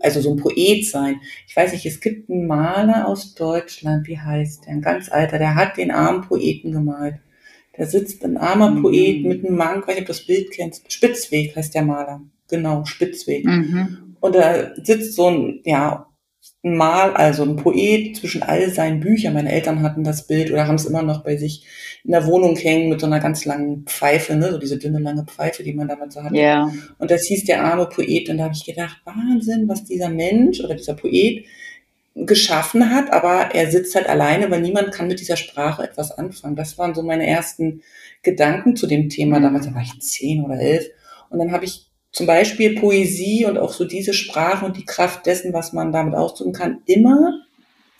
[0.00, 1.20] also so ein Poet sein.
[1.46, 4.74] Ich weiß nicht, es gibt einen Maler aus Deutschland, wie heißt der?
[4.74, 7.16] Ein ganz alter, der hat den armen Poeten gemalt.
[7.76, 8.82] Da sitzt ein armer mhm.
[8.82, 10.92] Poet mit einem Mann, weiß nicht, ob du das Bild kennst.
[10.92, 12.20] Spitzweg heißt der Maler.
[12.48, 13.44] Genau, Spitzweg.
[13.44, 14.16] Mhm.
[14.20, 16.07] Und da sitzt so ein, ja,
[16.62, 19.34] Mal, also ein Poet zwischen all seinen Büchern.
[19.34, 21.64] Meine Eltern hatten das Bild oder haben es immer noch bei sich
[22.04, 25.24] in der Wohnung hängen mit so einer ganz langen Pfeife, ne, so diese dünne lange
[25.24, 26.36] Pfeife, die man damals so hatte.
[26.36, 26.72] Ja.
[26.98, 28.28] Und das hieß der arme Poet.
[28.28, 31.44] Und da habe ich gedacht, Wahnsinn, was dieser Mensch oder dieser Poet
[32.14, 36.56] geschaffen hat, aber er sitzt halt alleine, weil niemand kann mit dieser Sprache etwas anfangen.
[36.56, 37.82] Das waren so meine ersten
[38.22, 39.38] Gedanken zu dem Thema.
[39.40, 40.88] Damals da war ich zehn oder elf.
[41.30, 41.87] Und dann habe ich
[42.18, 46.16] zum Beispiel Poesie und auch so diese Sprache und die Kraft dessen, was man damit
[46.16, 47.32] ausdrücken kann, immer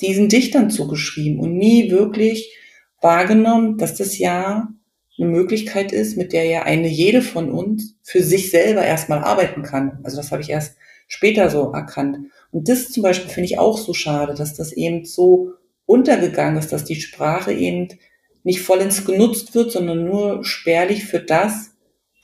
[0.00, 2.52] diesen Dichtern zugeschrieben und nie wirklich
[3.00, 4.70] wahrgenommen, dass das ja
[5.16, 9.62] eine Möglichkeit ist, mit der ja eine jede von uns für sich selber erstmal arbeiten
[9.62, 10.00] kann.
[10.02, 10.74] Also das habe ich erst
[11.07, 12.18] später so erkannt.
[12.50, 15.52] Und das zum Beispiel finde ich auch so schade, dass das eben so
[15.87, 17.87] untergegangen ist, dass die Sprache eben
[18.42, 21.67] nicht vollends genutzt wird, sondern nur spärlich für das,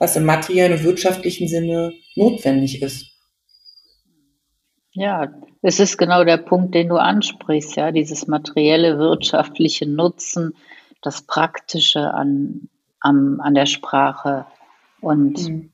[0.04, 3.06] was im materiellen und wirtschaftlichen Sinne notwendig ist.
[4.92, 10.52] Ja, es ist genau der Punkt, den du ansprichst, ja, dieses materielle wirtschaftliche Nutzen,
[11.00, 12.68] das Praktische an,
[13.00, 14.46] an, an der Sprache.
[15.00, 15.72] Und mhm.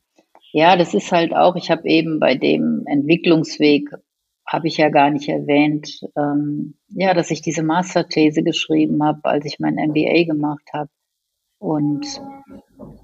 [0.53, 3.91] ja, das ist halt auch, ich habe eben bei dem Entwicklungsweg,
[4.47, 9.45] habe ich ja gar nicht erwähnt, ähm, ja, dass ich diese Masterthese geschrieben habe, als
[9.45, 10.89] ich mein MBA gemacht habe.
[11.61, 12.07] Und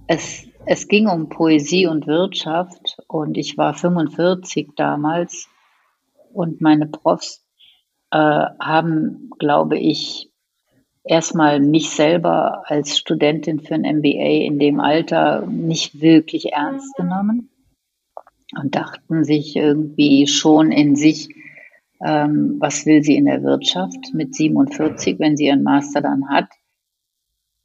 [0.06, 2.96] es, es ging um Poesie und Wirtschaft.
[3.06, 5.48] Und ich war 45 damals.
[6.32, 7.44] Und meine Profs
[8.10, 10.32] äh, haben, glaube ich,
[11.04, 17.50] erstmal mich selber als Studentin für ein MBA in dem Alter nicht wirklich ernst genommen.
[18.58, 21.28] Und dachten sich irgendwie schon in sich,
[22.02, 26.46] ähm, was will sie in der Wirtschaft mit 47, wenn sie ihren Master dann hat.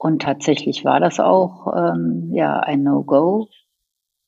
[0.01, 3.49] Und tatsächlich war das auch ähm, ja ein No-Go.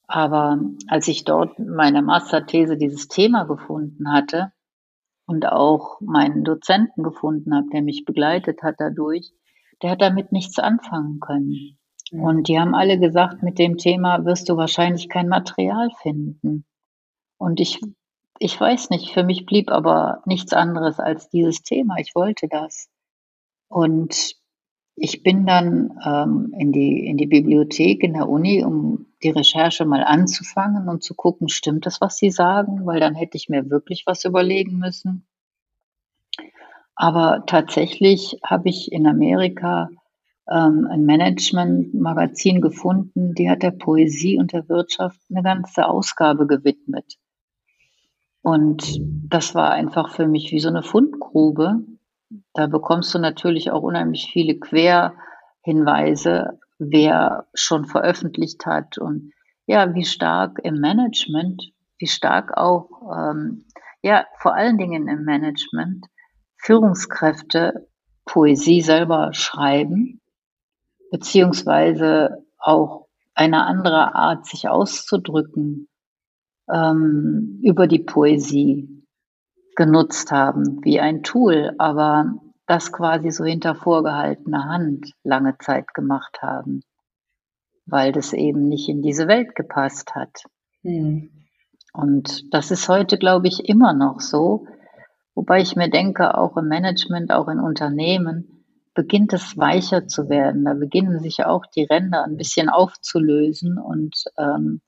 [0.05, 4.51] Aber als ich dort meine Masterthese dieses Thema gefunden hatte
[5.25, 9.33] und auch meinen Dozenten gefunden habe, der mich begleitet hat dadurch,
[9.81, 11.79] der hat damit nichts anfangen können.
[12.11, 12.23] Mhm.
[12.23, 16.65] Und die haben alle gesagt, mit dem Thema wirst du wahrscheinlich kein Material finden.
[17.39, 17.81] Und ich,
[18.37, 21.95] ich weiß nicht, für mich blieb aber nichts anderes als dieses Thema.
[21.97, 22.91] Ich wollte das.
[23.69, 24.42] Und
[24.95, 29.85] ich bin dann ähm, in, die, in die Bibliothek in der Uni, um die Recherche
[29.85, 32.85] mal anzufangen und zu gucken, stimmt das, was Sie sagen?
[32.85, 35.25] Weil dann hätte ich mir wirklich was überlegen müssen.
[36.95, 39.89] Aber tatsächlich habe ich in Amerika
[40.49, 47.17] ähm, ein Management-Magazin gefunden, die hat der Poesie und der Wirtschaft eine ganze Ausgabe gewidmet.
[48.41, 51.81] Und das war einfach für mich wie so eine Fundgrube,
[52.53, 59.31] da bekommst du natürlich auch unheimlich viele Querhinweise, wer schon veröffentlicht hat und
[59.65, 63.65] ja, wie stark im Management, wie stark auch, ähm,
[64.01, 66.05] ja, vor allen Dingen im Management
[66.57, 67.87] Führungskräfte
[68.25, 70.21] Poesie selber schreiben,
[71.11, 75.87] beziehungsweise auch eine andere Art, sich auszudrücken
[76.71, 79.02] ähm, über die Poesie
[79.75, 82.33] genutzt haben, wie ein Tool, aber
[82.67, 86.81] das quasi so hinter vorgehaltener Hand lange Zeit gemacht haben,
[87.85, 90.43] weil das eben nicht in diese Welt gepasst hat.
[90.83, 91.29] Mhm.
[91.93, 94.65] Und das ist heute, glaube ich, immer noch so,
[95.35, 100.65] wobei ich mir denke, auch im Management, auch in Unternehmen, beginnt es weicher zu werden.
[100.65, 104.81] Da beginnen sich auch die Ränder ein bisschen aufzulösen und ähm,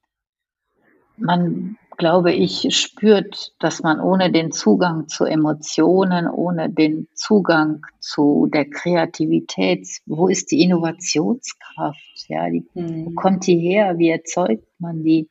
[1.17, 8.47] man, glaube ich, spürt, dass man ohne den Zugang zu Emotionen, ohne den Zugang zu
[8.53, 12.25] der Kreativität, wo ist die Innovationskraft?
[12.27, 13.97] Ja, die, wo kommt die her?
[13.97, 15.29] Wie erzeugt man die?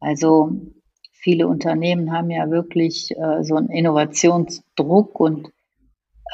[0.00, 0.52] Also
[1.12, 5.50] viele Unternehmen haben ja wirklich äh, so einen Innovationsdruck und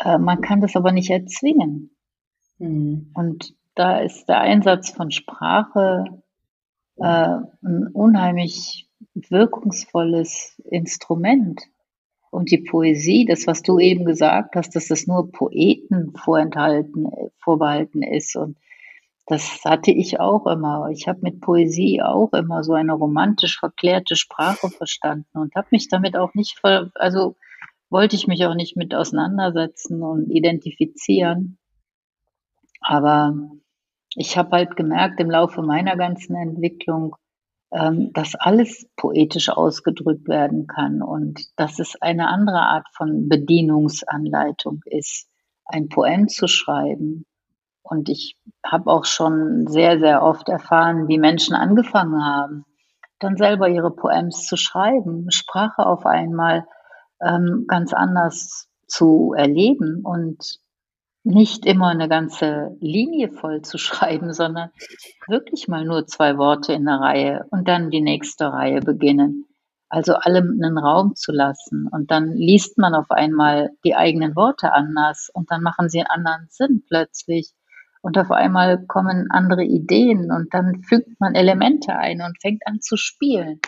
[0.04, 1.90] äh, man kann das aber nicht erzwingen.
[2.58, 3.10] Hm.
[3.14, 6.04] Und da ist der Einsatz von Sprache
[6.96, 11.62] äh, ein unheimlich wirkungsvolles Instrument.
[12.30, 17.06] Und die Poesie, das, was du eben gesagt hast, dass das nur Poeten vorenthalten,
[17.38, 18.34] vorbehalten ist.
[18.34, 18.56] Und
[19.26, 20.88] das hatte ich auch immer.
[20.90, 25.88] Ich habe mit Poesie auch immer so eine romantisch verklärte Sprache verstanden und habe mich
[25.88, 26.60] damit auch nicht,
[26.96, 27.36] also
[27.88, 31.58] wollte ich mich auch nicht mit auseinandersetzen und identifizieren.
[32.80, 33.34] Aber
[34.16, 37.14] ich habe halt gemerkt im Laufe meiner ganzen Entwicklung,
[37.74, 44.82] ähm, dass alles poetisch ausgedrückt werden kann und dass es eine andere Art von Bedienungsanleitung
[44.86, 45.28] ist,
[45.64, 47.26] ein Poem zu schreiben.
[47.82, 52.64] Und ich habe auch schon sehr, sehr oft erfahren, wie Menschen angefangen haben,
[53.18, 56.66] dann selber ihre Poems zu schreiben, Sprache auf einmal
[57.20, 60.60] ähm, ganz anders zu erleben und
[61.24, 64.70] nicht immer eine ganze Linie voll zu schreiben, sondern
[65.26, 69.46] wirklich mal nur zwei Worte in der Reihe und dann die nächste Reihe beginnen.
[69.88, 71.88] Also allem einen Raum zu lassen.
[71.90, 76.08] Und dann liest man auf einmal die eigenen Worte anders und dann machen sie einen
[76.08, 77.52] anderen Sinn plötzlich.
[78.02, 82.80] Und auf einmal kommen andere Ideen und dann fügt man Elemente ein und fängt an
[82.80, 83.60] zu spielen.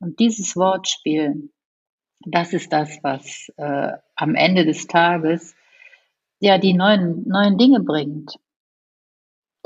[0.00, 1.50] Und dieses Wortspiel,
[2.20, 5.54] das ist das, was äh, am Ende des Tages
[6.40, 8.36] ja die neuen, neuen Dinge bringt.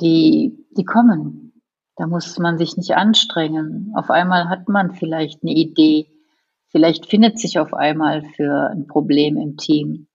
[0.01, 1.63] Die, die kommen.
[1.97, 3.93] Da muss man sich nicht anstrengen.
[3.95, 6.11] Auf einmal hat man vielleicht eine Idee.
[6.69, 10.09] Vielleicht findet sich auf einmal für ein Problem im Team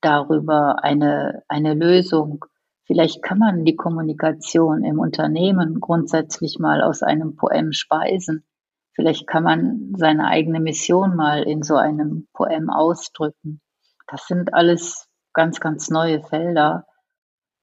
[0.00, 2.46] darüber eine, eine Lösung.
[2.84, 8.46] Vielleicht kann man die Kommunikation im Unternehmen grundsätzlich mal aus einem Poem speisen.
[8.94, 13.60] Vielleicht kann man seine eigene Mission mal in so einem Poem ausdrücken.
[14.06, 16.86] Das sind alles ganz, ganz neue Felder,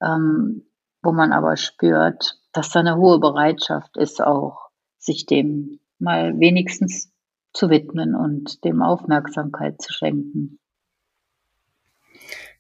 [0.02, 0.64] ähm,
[1.02, 7.12] wo man aber spürt, dass da eine hohe Bereitschaft ist, auch sich dem mal wenigstens
[7.52, 10.60] zu widmen und dem Aufmerksamkeit zu schenken.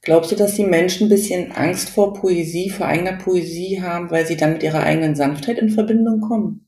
[0.01, 4.25] Glaubst du, dass die Menschen ein bisschen Angst vor Poesie, vor eigener Poesie haben, weil
[4.25, 6.65] sie dann mit ihrer eigenen Sanftheit in Verbindung kommen?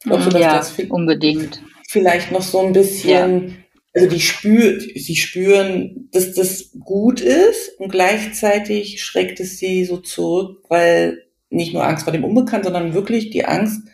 [0.00, 1.62] Glaubst du, dass ja, das unbedingt.
[1.88, 7.90] vielleicht noch so ein bisschen also die spürt, sie spüren, dass das gut ist und
[7.90, 13.30] gleichzeitig schreckt es sie so zurück, weil nicht nur Angst vor dem Unbekannten, sondern wirklich
[13.30, 13.86] die Angst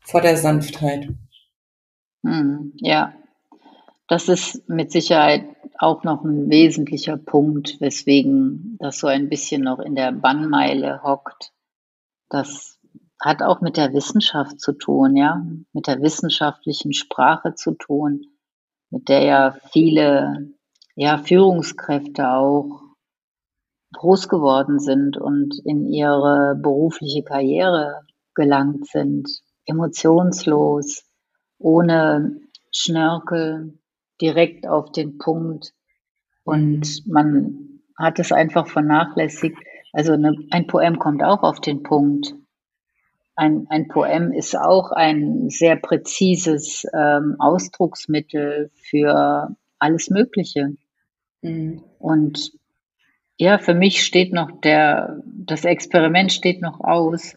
[0.00, 1.08] vor der Sanftheit.
[2.22, 3.14] Hm, ja,
[4.08, 5.44] das ist mit Sicherheit
[5.78, 11.52] auch noch ein wesentlicher Punkt, weswegen das so ein bisschen noch in der Bannmeile hockt.
[12.28, 12.78] Das
[13.18, 18.26] hat auch mit der Wissenschaft zu tun, ja, mit der wissenschaftlichen Sprache zu tun
[18.90, 20.54] mit der ja viele
[20.94, 22.82] ja, Führungskräfte auch
[23.94, 28.02] groß geworden sind und in ihre berufliche Karriere
[28.34, 29.28] gelangt sind,
[29.66, 31.04] emotionslos,
[31.58, 32.40] ohne
[32.72, 33.78] Schnörkel,
[34.20, 35.72] direkt auf den Punkt.
[36.44, 39.56] Und man hat es einfach vernachlässigt.
[39.92, 42.34] Also eine, ein Poem kommt auch auf den Punkt.
[43.38, 50.72] Ein, ein Poem ist auch ein sehr präzises ähm, Ausdrucksmittel für alles Mögliche.
[51.42, 51.82] Mhm.
[51.98, 52.52] Und
[53.36, 57.34] ja, für mich steht noch der, das Experiment steht noch aus,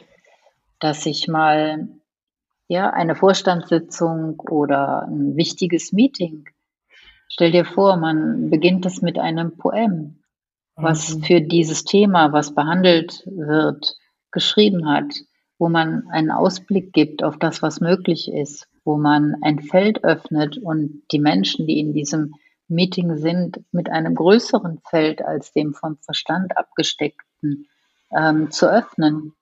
[0.79, 1.89] dass ich mal
[2.69, 6.47] ja eine Vorstandssitzung oder ein wichtiges Meeting.
[7.27, 10.19] Stell dir vor, man beginnt es mit einem Poem,
[10.77, 11.23] was mhm.
[11.23, 13.97] für dieses Thema, was behandelt wird,
[14.31, 15.13] geschrieben hat
[15.59, 20.57] wo man einen Ausblick gibt auf das, was möglich ist, wo man ein Feld öffnet
[20.57, 22.33] und die Menschen, die in diesem
[22.69, 27.67] Meeting sind, mit einem größeren Feld als dem vom Verstand abgesteckten
[28.15, 29.33] ähm, zu öffnen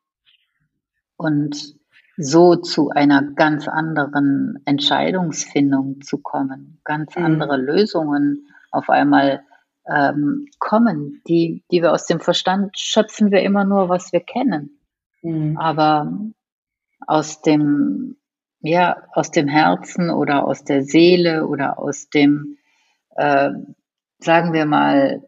[1.17, 1.75] und
[2.17, 7.25] so zu einer ganz anderen Entscheidungsfindung zu kommen, ganz mhm.
[7.25, 9.43] andere Lösungen auf einmal
[9.87, 11.21] ähm, kommen.
[11.27, 14.76] Die, die wir aus dem Verstand schöpfen wir immer nur, was wir kennen.
[15.27, 15.57] Mhm.
[15.57, 16.13] Aber
[17.05, 18.15] aus dem,
[18.61, 22.57] ja, aus dem Herzen oder aus der Seele oder aus dem,
[23.15, 23.51] äh,
[24.19, 25.23] sagen wir mal,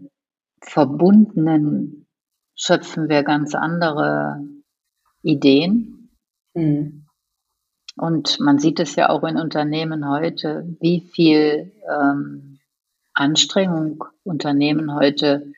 [0.62, 2.08] verbundenen
[2.56, 4.42] schöpfen wir ganz andere
[5.22, 6.12] Ideen.
[6.54, 7.06] Mhm.
[7.98, 12.60] Und man sieht es ja auch in Unternehmen heute, wie viel ähm,
[13.14, 15.52] Anstrengung Unternehmen heute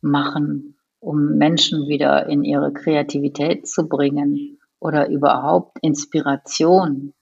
[0.00, 7.14] machen, um Menschen wieder in ihre Kreativität zu bringen oder überhaupt Inspiration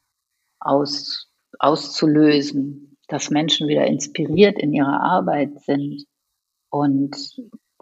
[0.60, 6.04] aus, auszulösen, dass Menschen wieder inspiriert in ihrer Arbeit sind
[6.70, 7.16] und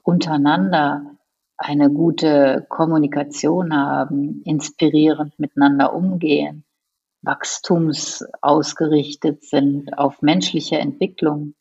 [0.02, 1.16] untereinander
[1.56, 6.66] eine gute Kommunikation haben, inspirierend miteinander umgehen,
[7.22, 11.54] wachstumsausgerichtet sind auf menschliche Entwicklung.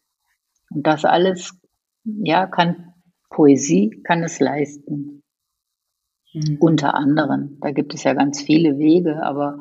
[0.70, 1.58] Und das alles,
[2.04, 2.95] ja, kann
[3.36, 5.22] Poesie kann es leisten.
[6.34, 6.58] Mhm.
[6.62, 7.58] Unter anderem.
[7.60, 9.60] Da gibt es ja ganz viele Wege, aber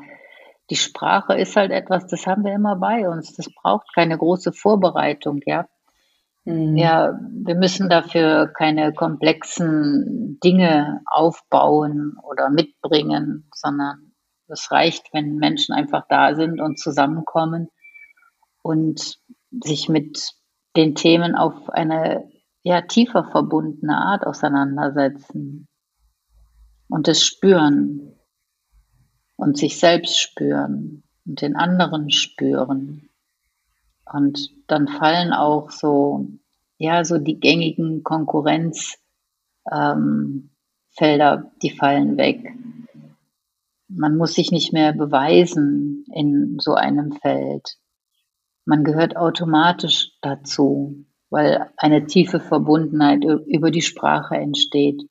[0.71, 3.35] die Sprache ist halt etwas, das haben wir immer bei uns.
[3.35, 5.67] Das braucht keine große Vorbereitung, ja.
[6.45, 6.77] Mhm.
[6.77, 14.13] Ja, wir müssen dafür keine komplexen Dinge aufbauen oder mitbringen, sondern
[14.47, 17.71] es reicht, wenn Menschen einfach da sind und zusammenkommen
[18.63, 19.19] und
[19.65, 20.33] sich mit
[20.77, 22.31] den Themen auf eine
[22.65, 25.69] ja tiefer verbundene Art auseinandersetzen
[26.89, 28.15] und es spüren
[29.37, 33.09] und sich selbst spüren und den anderen spüren.
[34.11, 36.29] Und dann fallen auch so,
[36.79, 38.99] ja, so die gängigen Konkurrenzfelder,
[39.73, 40.51] ähm,
[41.63, 42.55] die fallen weg.
[43.89, 47.77] Man muss sich nicht mehr beweisen in so einem Feld.
[48.65, 55.03] Man gehört automatisch dazu, weil eine tiefe Verbundenheit über die Sprache entsteht.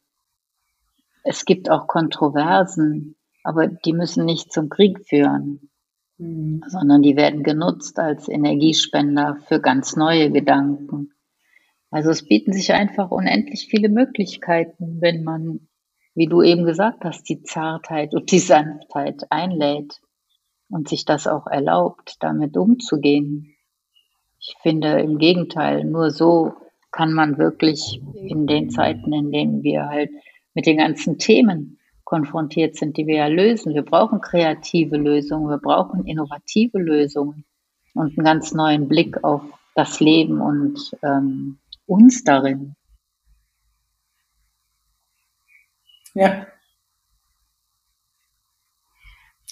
[1.23, 5.69] Es gibt auch Kontroversen, aber die müssen nicht zum Krieg führen,
[6.17, 6.63] mhm.
[6.67, 11.13] sondern die werden genutzt als Energiespender für ganz neue Gedanken.
[11.91, 15.67] Also es bieten sich einfach unendlich viele Möglichkeiten, wenn man,
[16.15, 20.01] wie du eben gesagt hast, die Zartheit und die Sanftheit einlädt
[20.69, 23.52] und sich das auch erlaubt, damit umzugehen.
[24.45, 26.53] Ich finde im Gegenteil, nur so
[26.91, 30.11] kann man wirklich in den Zeiten, in denen wir halt
[30.53, 33.73] mit den ganzen Themen konfrontiert sind, die wir ja lösen.
[33.73, 37.45] Wir brauchen kreative Lösungen, wir brauchen innovative Lösungen
[37.93, 39.41] und einen ganz neuen Blick auf
[39.75, 42.75] das Leben und ähm, uns darin.
[46.15, 46.47] Ja.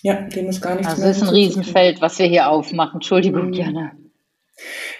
[0.03, 2.95] Ja, dem ist gar nichts Also es ist ein Riesenfeld, was wir hier aufmachen.
[2.95, 3.53] Entschuldigung, mhm.
[3.53, 3.91] Jana.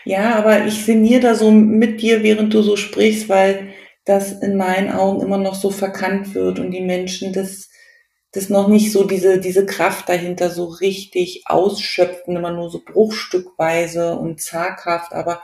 [0.06, 3.74] Ja, aber ich sinniere da so mit dir, während du so sprichst, weil
[4.06, 7.70] das in meinen Augen immer noch so verkannt wird und die Menschen das,
[8.32, 14.16] das noch nicht so diese, diese Kraft dahinter so richtig ausschöpfen, immer nur so bruchstückweise
[14.16, 15.14] und zaghaft.
[15.14, 15.42] Aber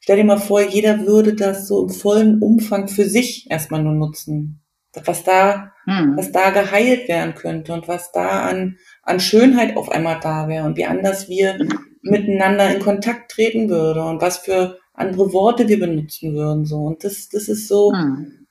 [0.00, 3.94] stell dir mal vor, jeder würde das so im vollen Umfang für sich erstmal nur
[3.94, 4.62] nutzen.
[5.04, 6.16] Was da, hm.
[6.16, 10.64] was da geheilt werden könnte und was da an, an Schönheit auf einmal da wäre
[10.64, 11.58] und wie anders wir
[12.10, 16.64] miteinander in Kontakt treten würde und was für andere Worte wir benutzen würden.
[16.66, 16.78] So.
[16.78, 18.46] Und das, das ist so, hm.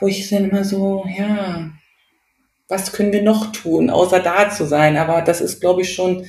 [0.00, 1.70] wo ich dann immer so, ja,
[2.68, 4.96] was können wir noch tun, außer da zu sein?
[4.96, 6.26] Aber das ist, glaube ich, schon,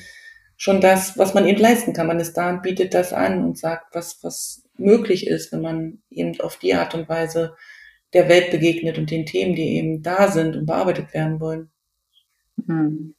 [0.58, 2.08] schon das, was man eben leisten kann.
[2.08, 6.00] Man ist da und bietet das an und sagt, was, was möglich ist, wenn man
[6.10, 7.56] eben auf die Art und Weise
[8.14, 11.72] der Welt begegnet und den Themen, die eben da sind und bearbeitet werden wollen.
[12.68, 13.15] Hm.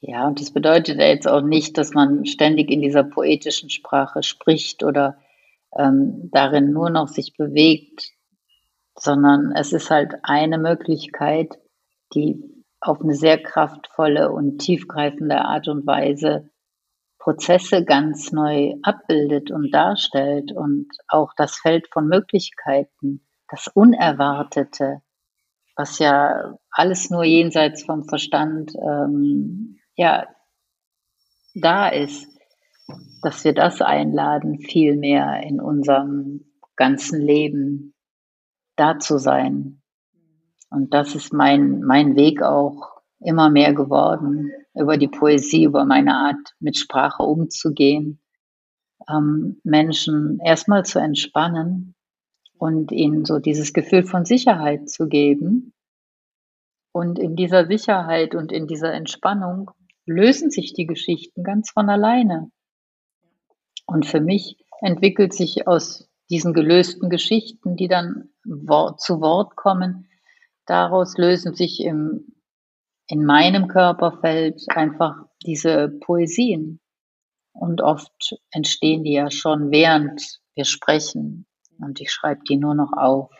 [0.00, 4.22] Ja, und das bedeutet ja jetzt auch nicht, dass man ständig in dieser poetischen Sprache
[4.22, 5.18] spricht oder
[5.76, 8.10] ähm, darin nur noch sich bewegt,
[8.98, 11.58] sondern es ist halt eine Möglichkeit,
[12.14, 12.42] die
[12.80, 16.50] auf eine sehr kraftvolle und tiefgreifende Art und Weise
[17.18, 25.02] Prozesse ganz neu abbildet und darstellt und auch das Feld von Möglichkeiten, das Unerwartete,
[25.76, 30.26] was ja alles nur jenseits vom Verstand ähm, ja
[31.54, 32.26] da ist,
[33.22, 37.94] dass wir das einladen, viel mehr in unserem ganzen Leben
[38.76, 39.82] da zu sein.
[40.70, 46.14] Und das ist mein, mein Weg auch immer mehr geworden, über die Poesie, über meine
[46.14, 48.22] Art, mit Sprache umzugehen,
[49.06, 51.94] ähm, Menschen erstmal zu entspannen
[52.56, 55.74] und ihnen so dieses Gefühl von Sicherheit zu geben.
[56.92, 59.72] Und in dieser Sicherheit und in dieser Entspannung
[60.06, 62.50] lösen sich die Geschichten ganz von alleine.
[63.86, 70.08] Und für mich entwickelt sich aus diesen gelösten Geschichten, die dann zu Wort kommen,
[70.66, 72.36] daraus lösen sich im,
[73.08, 76.80] in meinem Körperfeld einfach diese Poesien.
[77.52, 81.46] Und oft entstehen die ja schon während wir sprechen
[81.80, 83.30] und ich schreibe die nur noch auf.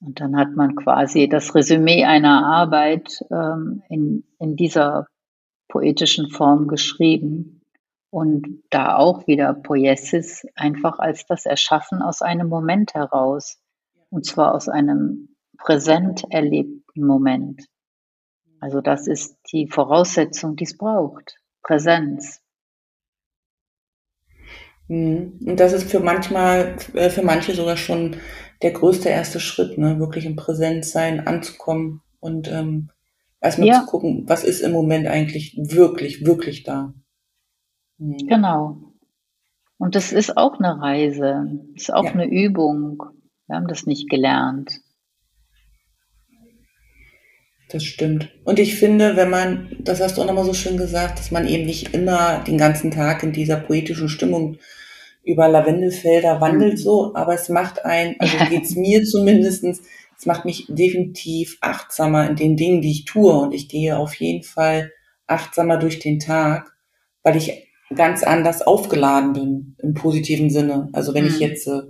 [0.00, 5.06] Und dann hat man quasi das Resümee einer Arbeit ähm, in, in dieser
[5.68, 7.60] poetischen Form geschrieben
[8.10, 13.58] und da auch wieder Poiesis einfach als das Erschaffen aus einem Moment heraus
[14.10, 17.66] und zwar aus einem präsent erlebten Moment.
[18.60, 21.36] Also das ist die Voraussetzung, die es braucht.
[21.62, 22.40] Präsenz.
[24.88, 25.38] Mhm.
[25.46, 28.16] Und das ist für manchmal, äh, für manche sogar schon
[28.62, 29.98] der größte erste Schritt, ne?
[30.00, 32.90] wirklich im Präsenzsein anzukommen und ähm,
[33.40, 33.80] erstmal ja.
[33.80, 36.94] zu gucken, was ist im Moment eigentlich wirklich, wirklich da.
[37.98, 38.18] Mhm.
[38.28, 38.78] Genau.
[39.78, 42.12] Und das ist auch eine Reise, ist auch ja.
[42.12, 43.02] eine Übung.
[43.46, 44.80] Wir haben das nicht gelernt.
[47.70, 48.30] Das stimmt.
[48.44, 51.46] Und ich finde, wenn man, das hast du auch nochmal so schön gesagt, dass man
[51.46, 54.56] eben nicht immer den ganzen Tag in dieser poetischen Stimmung
[55.22, 56.78] über Lavendelfelder wandelt mhm.
[56.78, 59.82] so, aber es macht ein, also geht's mir zumindestens,
[60.18, 64.14] es macht mich definitiv achtsamer in den Dingen, die ich tue und ich gehe auf
[64.14, 64.92] jeden Fall
[65.26, 66.72] achtsamer durch den Tag,
[67.22, 70.88] weil ich ganz anders aufgeladen bin im positiven Sinne.
[70.92, 71.30] Also wenn mhm.
[71.30, 71.82] ich jetzt äh,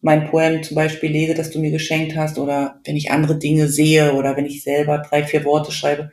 [0.00, 3.68] mein Poem zum Beispiel lese, das du mir geschenkt hast, oder wenn ich andere Dinge
[3.68, 6.10] sehe oder wenn ich selber drei, vier Worte schreibe,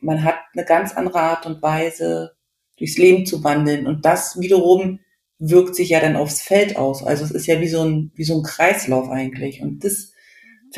[0.00, 2.32] man hat eine ganz andere Art und Weise,
[2.76, 3.86] durchs Leben zu wandeln.
[3.86, 5.00] Und das wiederum
[5.38, 7.02] wirkt sich ja dann aufs Feld aus.
[7.02, 9.62] Also es ist ja wie so ein, wie so ein Kreislauf eigentlich.
[9.62, 10.12] Und das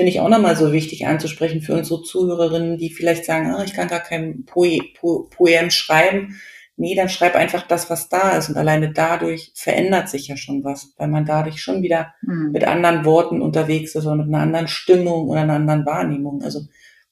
[0.01, 3.75] finde ich auch nochmal so wichtig anzusprechen für unsere Zuhörerinnen, die vielleicht sagen, ah, ich
[3.75, 6.41] kann gar kein Poem schreiben
[6.81, 8.49] nee, dann schreib einfach das, was da ist.
[8.49, 12.53] Und alleine dadurch verändert sich ja schon was, weil man dadurch schon wieder mhm.
[12.53, 16.43] mit anderen Worten unterwegs ist oder mit einer anderen Stimmung oder einer anderen Wahrnehmung.
[16.43, 16.63] Also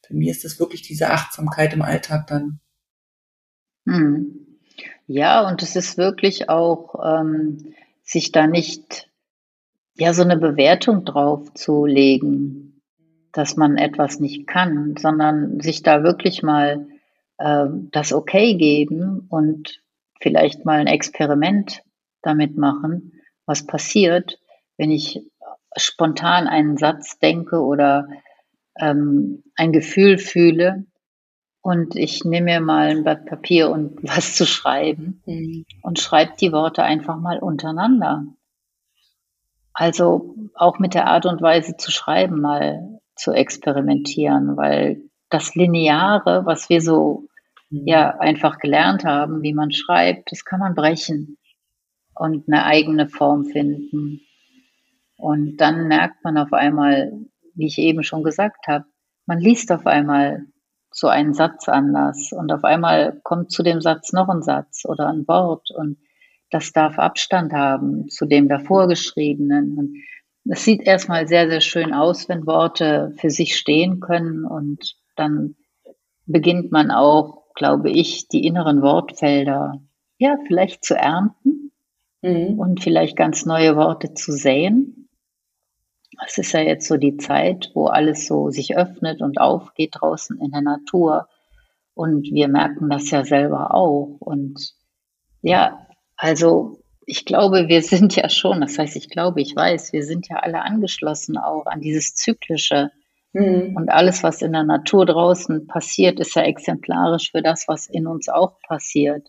[0.07, 2.61] für mich ist das wirklich diese Achtsamkeit im Alltag dann.
[3.85, 4.47] Mhm.
[5.07, 9.11] Ja, und es ist wirklich auch, ähm, sich da nicht
[9.97, 12.68] ja so eine Bewertung drauf zu legen,
[13.33, 16.89] dass man etwas nicht kann, sondern sich da wirklich mal
[17.39, 19.83] äh, das okay geben und
[20.21, 21.83] vielleicht mal ein Experiment
[22.23, 24.39] damit machen, was passiert,
[24.77, 25.23] wenn ich
[25.77, 28.09] spontan einen Satz denke oder
[28.79, 30.85] ähm, ein Gefühl fühle
[31.61, 35.65] und ich nehme mir mal ein Blatt Papier und was zu schreiben mhm.
[35.83, 38.25] und schreibe die Worte einfach mal untereinander.
[39.73, 46.47] Also auch mit der Art und Weise zu schreiben mal zu experimentieren, weil das Lineare,
[46.47, 47.29] was wir so
[47.71, 48.21] ja mhm.
[48.21, 51.37] einfach gelernt haben, wie man schreibt, das kann man brechen
[52.15, 54.21] und eine eigene Form finden.
[55.17, 57.13] Und dann merkt man auf einmal,
[57.55, 58.85] wie ich eben schon gesagt habe,
[59.27, 60.47] man liest auf einmal
[60.91, 65.09] so einen Satz anders und auf einmal kommt zu dem Satz noch ein Satz oder
[65.09, 65.99] ein Wort und
[66.51, 69.77] das darf Abstand haben zu dem davor geschriebenen.
[69.77, 69.97] Und
[70.51, 75.57] es sieht erstmal sehr, sehr schön aus, wenn Worte für sich stehen können und dann
[76.27, 79.83] beginnt man auch glaube ich, die inneren Wortfelder
[80.17, 81.73] ja vielleicht zu ernten
[82.23, 82.59] mhm.
[82.59, 85.09] und vielleicht ganz neue Worte zu säen.
[86.25, 90.41] Es ist ja jetzt so die Zeit, wo alles so sich öffnet und aufgeht draußen
[90.41, 91.29] in der Natur.
[91.95, 94.17] Und wir merken das ja selber auch.
[94.21, 94.73] Und
[95.43, 95.87] ja,
[96.17, 100.29] also ich glaube, wir sind ja schon, das heißt, ich glaube, ich weiß, wir sind
[100.29, 102.91] ja alle angeschlossen auch an dieses Zyklische,
[103.33, 103.77] Mhm.
[103.77, 108.07] Und alles, was in der Natur draußen passiert, ist ja exemplarisch für das, was in
[108.07, 109.29] uns auch passiert.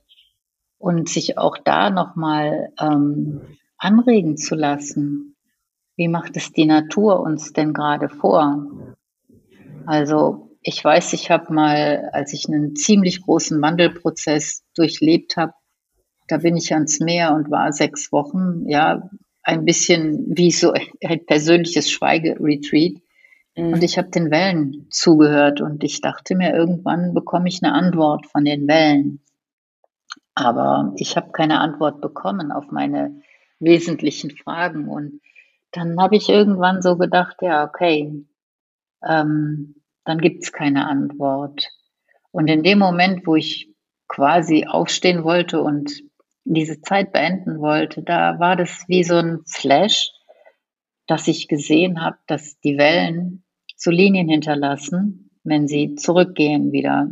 [0.77, 3.41] Und sich auch da nochmal ähm,
[3.77, 5.35] anregen zu lassen.
[5.97, 8.95] Wie macht es die Natur uns denn gerade vor?
[9.85, 15.53] Also ich weiß, ich habe mal, als ich einen ziemlich großen Wandelprozess durchlebt habe,
[16.29, 19.09] da bin ich ans Meer und war sechs Wochen, ja,
[19.43, 20.73] ein bisschen wie so
[21.03, 23.01] ein persönliches Schweigeretreat.
[23.57, 23.73] Mhm.
[23.73, 28.27] Und ich habe den Wellen zugehört und ich dachte mir, irgendwann bekomme ich eine Antwort
[28.27, 29.21] von den Wellen.
[30.35, 33.21] Aber ich habe keine Antwort bekommen auf meine
[33.59, 34.87] wesentlichen Fragen.
[34.87, 35.21] Und
[35.71, 38.23] dann habe ich irgendwann so gedacht, ja, okay,
[39.03, 39.75] ähm,
[40.05, 41.67] dann gibt es keine Antwort.
[42.31, 43.73] Und in dem Moment, wo ich
[44.07, 46.03] quasi aufstehen wollte und
[46.43, 50.11] diese Zeit beenden wollte, da war das wie so ein Flash,
[51.07, 53.43] dass ich gesehen habe, dass die Wellen
[53.75, 57.09] so Linien hinterlassen, wenn sie zurückgehen wieder.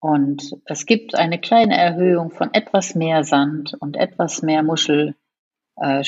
[0.00, 5.16] Und es gibt eine kleine Erhöhung von etwas mehr Sand und etwas mehr Muschel
[5.76, 6.02] äh.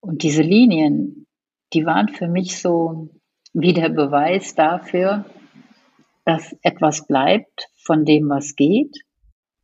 [0.00, 1.26] Und diese Linien,
[1.72, 3.10] die waren für mich so
[3.52, 5.24] wie der Beweis dafür,
[6.24, 8.96] dass etwas bleibt von dem, was geht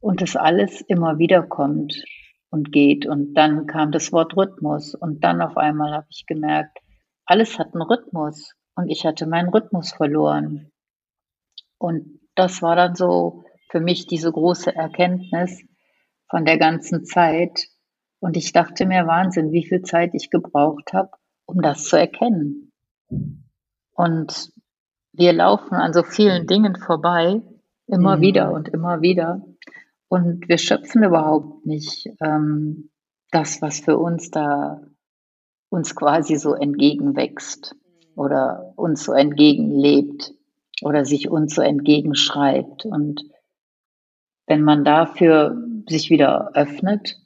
[0.00, 2.04] und dass alles immer wieder kommt
[2.50, 3.06] und geht.
[3.06, 6.78] Und dann kam das Wort Rhythmus und dann auf einmal habe ich gemerkt,
[7.24, 10.70] alles hat einen Rhythmus und ich hatte meinen Rhythmus verloren.
[11.78, 15.62] Und das war dann so für mich diese große Erkenntnis
[16.30, 17.66] von der ganzen Zeit.
[18.20, 21.10] Und ich dachte mir, Wahnsinn, wie viel Zeit ich gebraucht habe,
[21.46, 22.72] um das zu erkennen.
[23.92, 24.52] Und
[25.12, 27.42] wir laufen an so vielen Dingen vorbei,
[27.86, 28.20] immer mhm.
[28.20, 29.42] wieder und immer wieder.
[30.08, 32.90] Und wir schöpfen überhaupt nicht ähm,
[33.30, 34.80] das, was für uns da
[35.70, 37.74] uns quasi so entgegenwächst
[38.14, 40.32] oder uns so entgegenlebt
[40.82, 42.86] oder sich uns so entgegenschreibt.
[42.86, 43.22] Und
[44.46, 47.16] wenn man dafür sich wieder öffnet,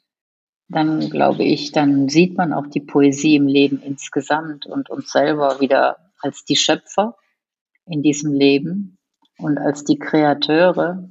[0.67, 5.59] dann glaube ich, dann sieht man auch die Poesie im Leben insgesamt und uns selber
[5.59, 7.15] wieder als die Schöpfer
[7.85, 8.97] in diesem Leben
[9.37, 11.09] und als die Kreateure.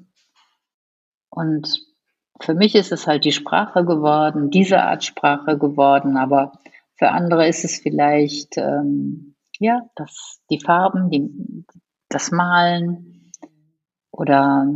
[1.34, 1.80] Und
[2.40, 6.52] für mich ist es halt die Sprache geworden, diese Art Sprache geworden, aber
[6.96, 11.64] für andere ist es vielleicht ähm, ja das, die Farben, die,
[12.08, 13.32] das Malen
[14.10, 14.66] oder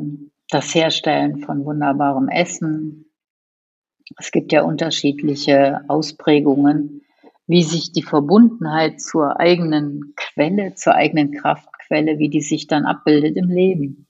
[0.49, 3.13] das Herstellen von wunderbarem Essen.
[4.19, 7.03] Es gibt ja unterschiedliche Ausprägungen
[7.47, 13.37] wie sich die Verbundenheit zur eigenen Quelle, zur eigenen Kraftquelle, wie die sich dann abbildet
[13.37, 14.06] im Leben.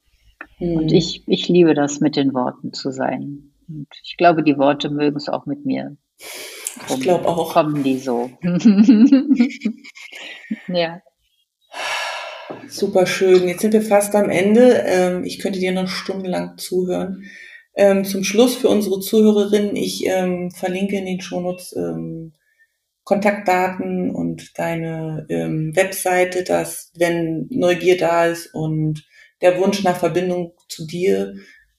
[0.59, 0.77] Mhm.
[0.77, 3.53] Und ich, ich liebe das, mit den Worten zu sein.
[3.69, 5.97] Und ich glaube, die Worte mögen es auch mit mir.
[6.89, 7.53] Ich glaube auch.
[7.53, 8.31] Kommen die so.
[10.69, 11.01] ja.
[12.69, 13.49] Super schön.
[13.49, 14.85] Jetzt sind wir fast am Ende.
[14.87, 17.25] Ähm, ich könnte dir noch stundenlang zuhören.
[17.75, 21.75] Ähm, zum Schluss für unsere Zuhörerinnen, ich ähm, verlinke in den Shownotes
[23.05, 29.05] Kontaktdaten und deine Webseite, dass wenn Neugier da ist und
[29.41, 31.35] der Wunsch nach Verbindung zu dir,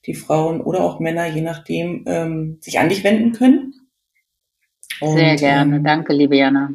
[0.06, 3.74] die Frauen oder auch Männer, je nachdem, ähm, sich an dich wenden können.
[5.00, 5.76] Und, Sehr gerne.
[5.76, 6.70] Ähm, Danke, liebe Jana.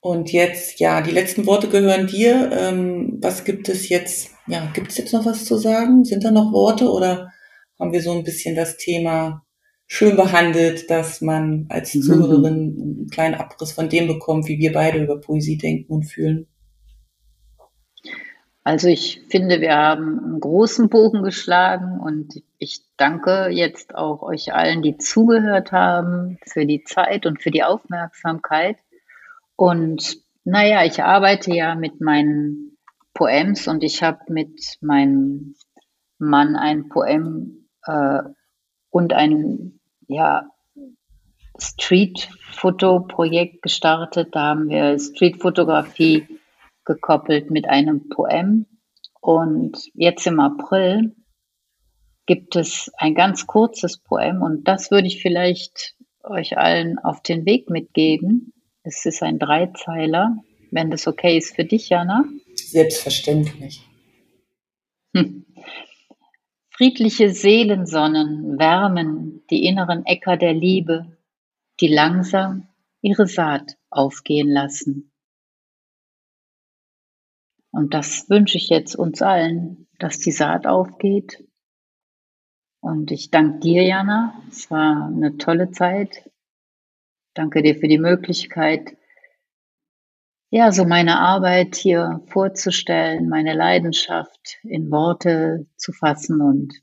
[0.00, 2.50] Und jetzt, ja, die letzten Worte gehören dir.
[2.52, 4.30] Ähm, was gibt es jetzt?
[4.46, 6.04] Ja, gibt es jetzt noch was zu sagen?
[6.04, 7.32] Sind da noch Worte oder
[7.80, 9.44] haben wir so ein bisschen das Thema
[9.86, 12.02] schön behandelt, dass man als mhm.
[12.02, 16.46] Zuhörerin einen kleinen Abriss von dem bekommt, wie wir beide über Poesie denken und fühlen.
[18.66, 24.54] Also ich finde, wir haben einen großen Bogen geschlagen und ich danke jetzt auch euch
[24.54, 28.78] allen, die zugehört haben, für die Zeit und für die Aufmerksamkeit.
[29.54, 32.78] Und naja, ich arbeite ja mit meinen
[33.12, 35.54] Poems und ich habe mit meinem
[36.18, 38.22] Mann ein Poem äh,
[38.88, 40.48] und ein ja,
[41.58, 44.34] Street-Foto-Projekt gestartet.
[44.34, 46.26] Da haben wir Street-Fotografie
[46.84, 48.66] gekoppelt mit einem Poem.
[49.20, 51.16] Und jetzt im April
[52.26, 57.44] gibt es ein ganz kurzes Poem und das würde ich vielleicht euch allen auf den
[57.44, 58.52] Weg mitgeben.
[58.82, 60.36] Es ist ein Dreizeiler,
[60.70, 62.24] wenn das okay ist für dich, Jana.
[62.54, 63.82] Selbstverständlich.
[65.14, 65.46] Hm.
[66.70, 71.16] Friedliche Seelensonnen wärmen die inneren Äcker der Liebe,
[71.80, 72.68] die langsam
[73.00, 75.12] ihre Saat aufgehen lassen.
[77.74, 81.44] Und das wünsche ich jetzt uns allen, dass die Saat aufgeht.
[82.80, 84.40] Und ich danke dir, Jana.
[84.48, 86.30] Es war eine tolle Zeit.
[87.34, 88.96] Danke dir für die Möglichkeit,
[90.50, 96.80] ja, so meine Arbeit hier vorzustellen, meine Leidenschaft in Worte zu fassen und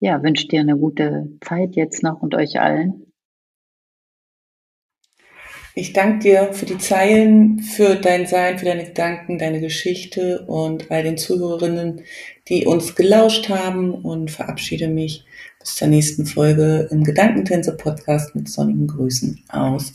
[0.00, 3.05] ja, wünsche dir eine gute Zeit jetzt noch und euch allen.
[5.78, 10.90] Ich danke dir für die Zeilen, für dein Sein, für deine Gedanken, deine Geschichte und
[10.90, 12.00] all den Zuhörerinnen,
[12.48, 13.92] die uns gelauscht haben.
[13.92, 15.26] Und verabschiede mich
[15.60, 19.92] bis zur nächsten Folge im Gedankentänze Podcast mit sonnigen Grüßen aus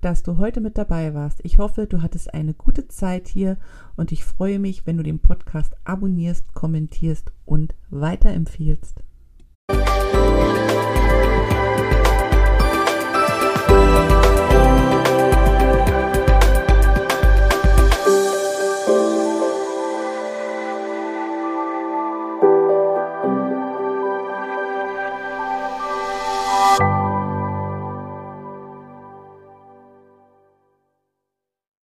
[0.00, 1.40] Dass du heute mit dabei warst.
[1.42, 3.56] Ich hoffe, du hattest eine gute Zeit hier
[3.96, 9.02] und ich freue mich, wenn du den Podcast abonnierst, kommentierst und weiterempfiehlst.
[9.70, 10.67] Musik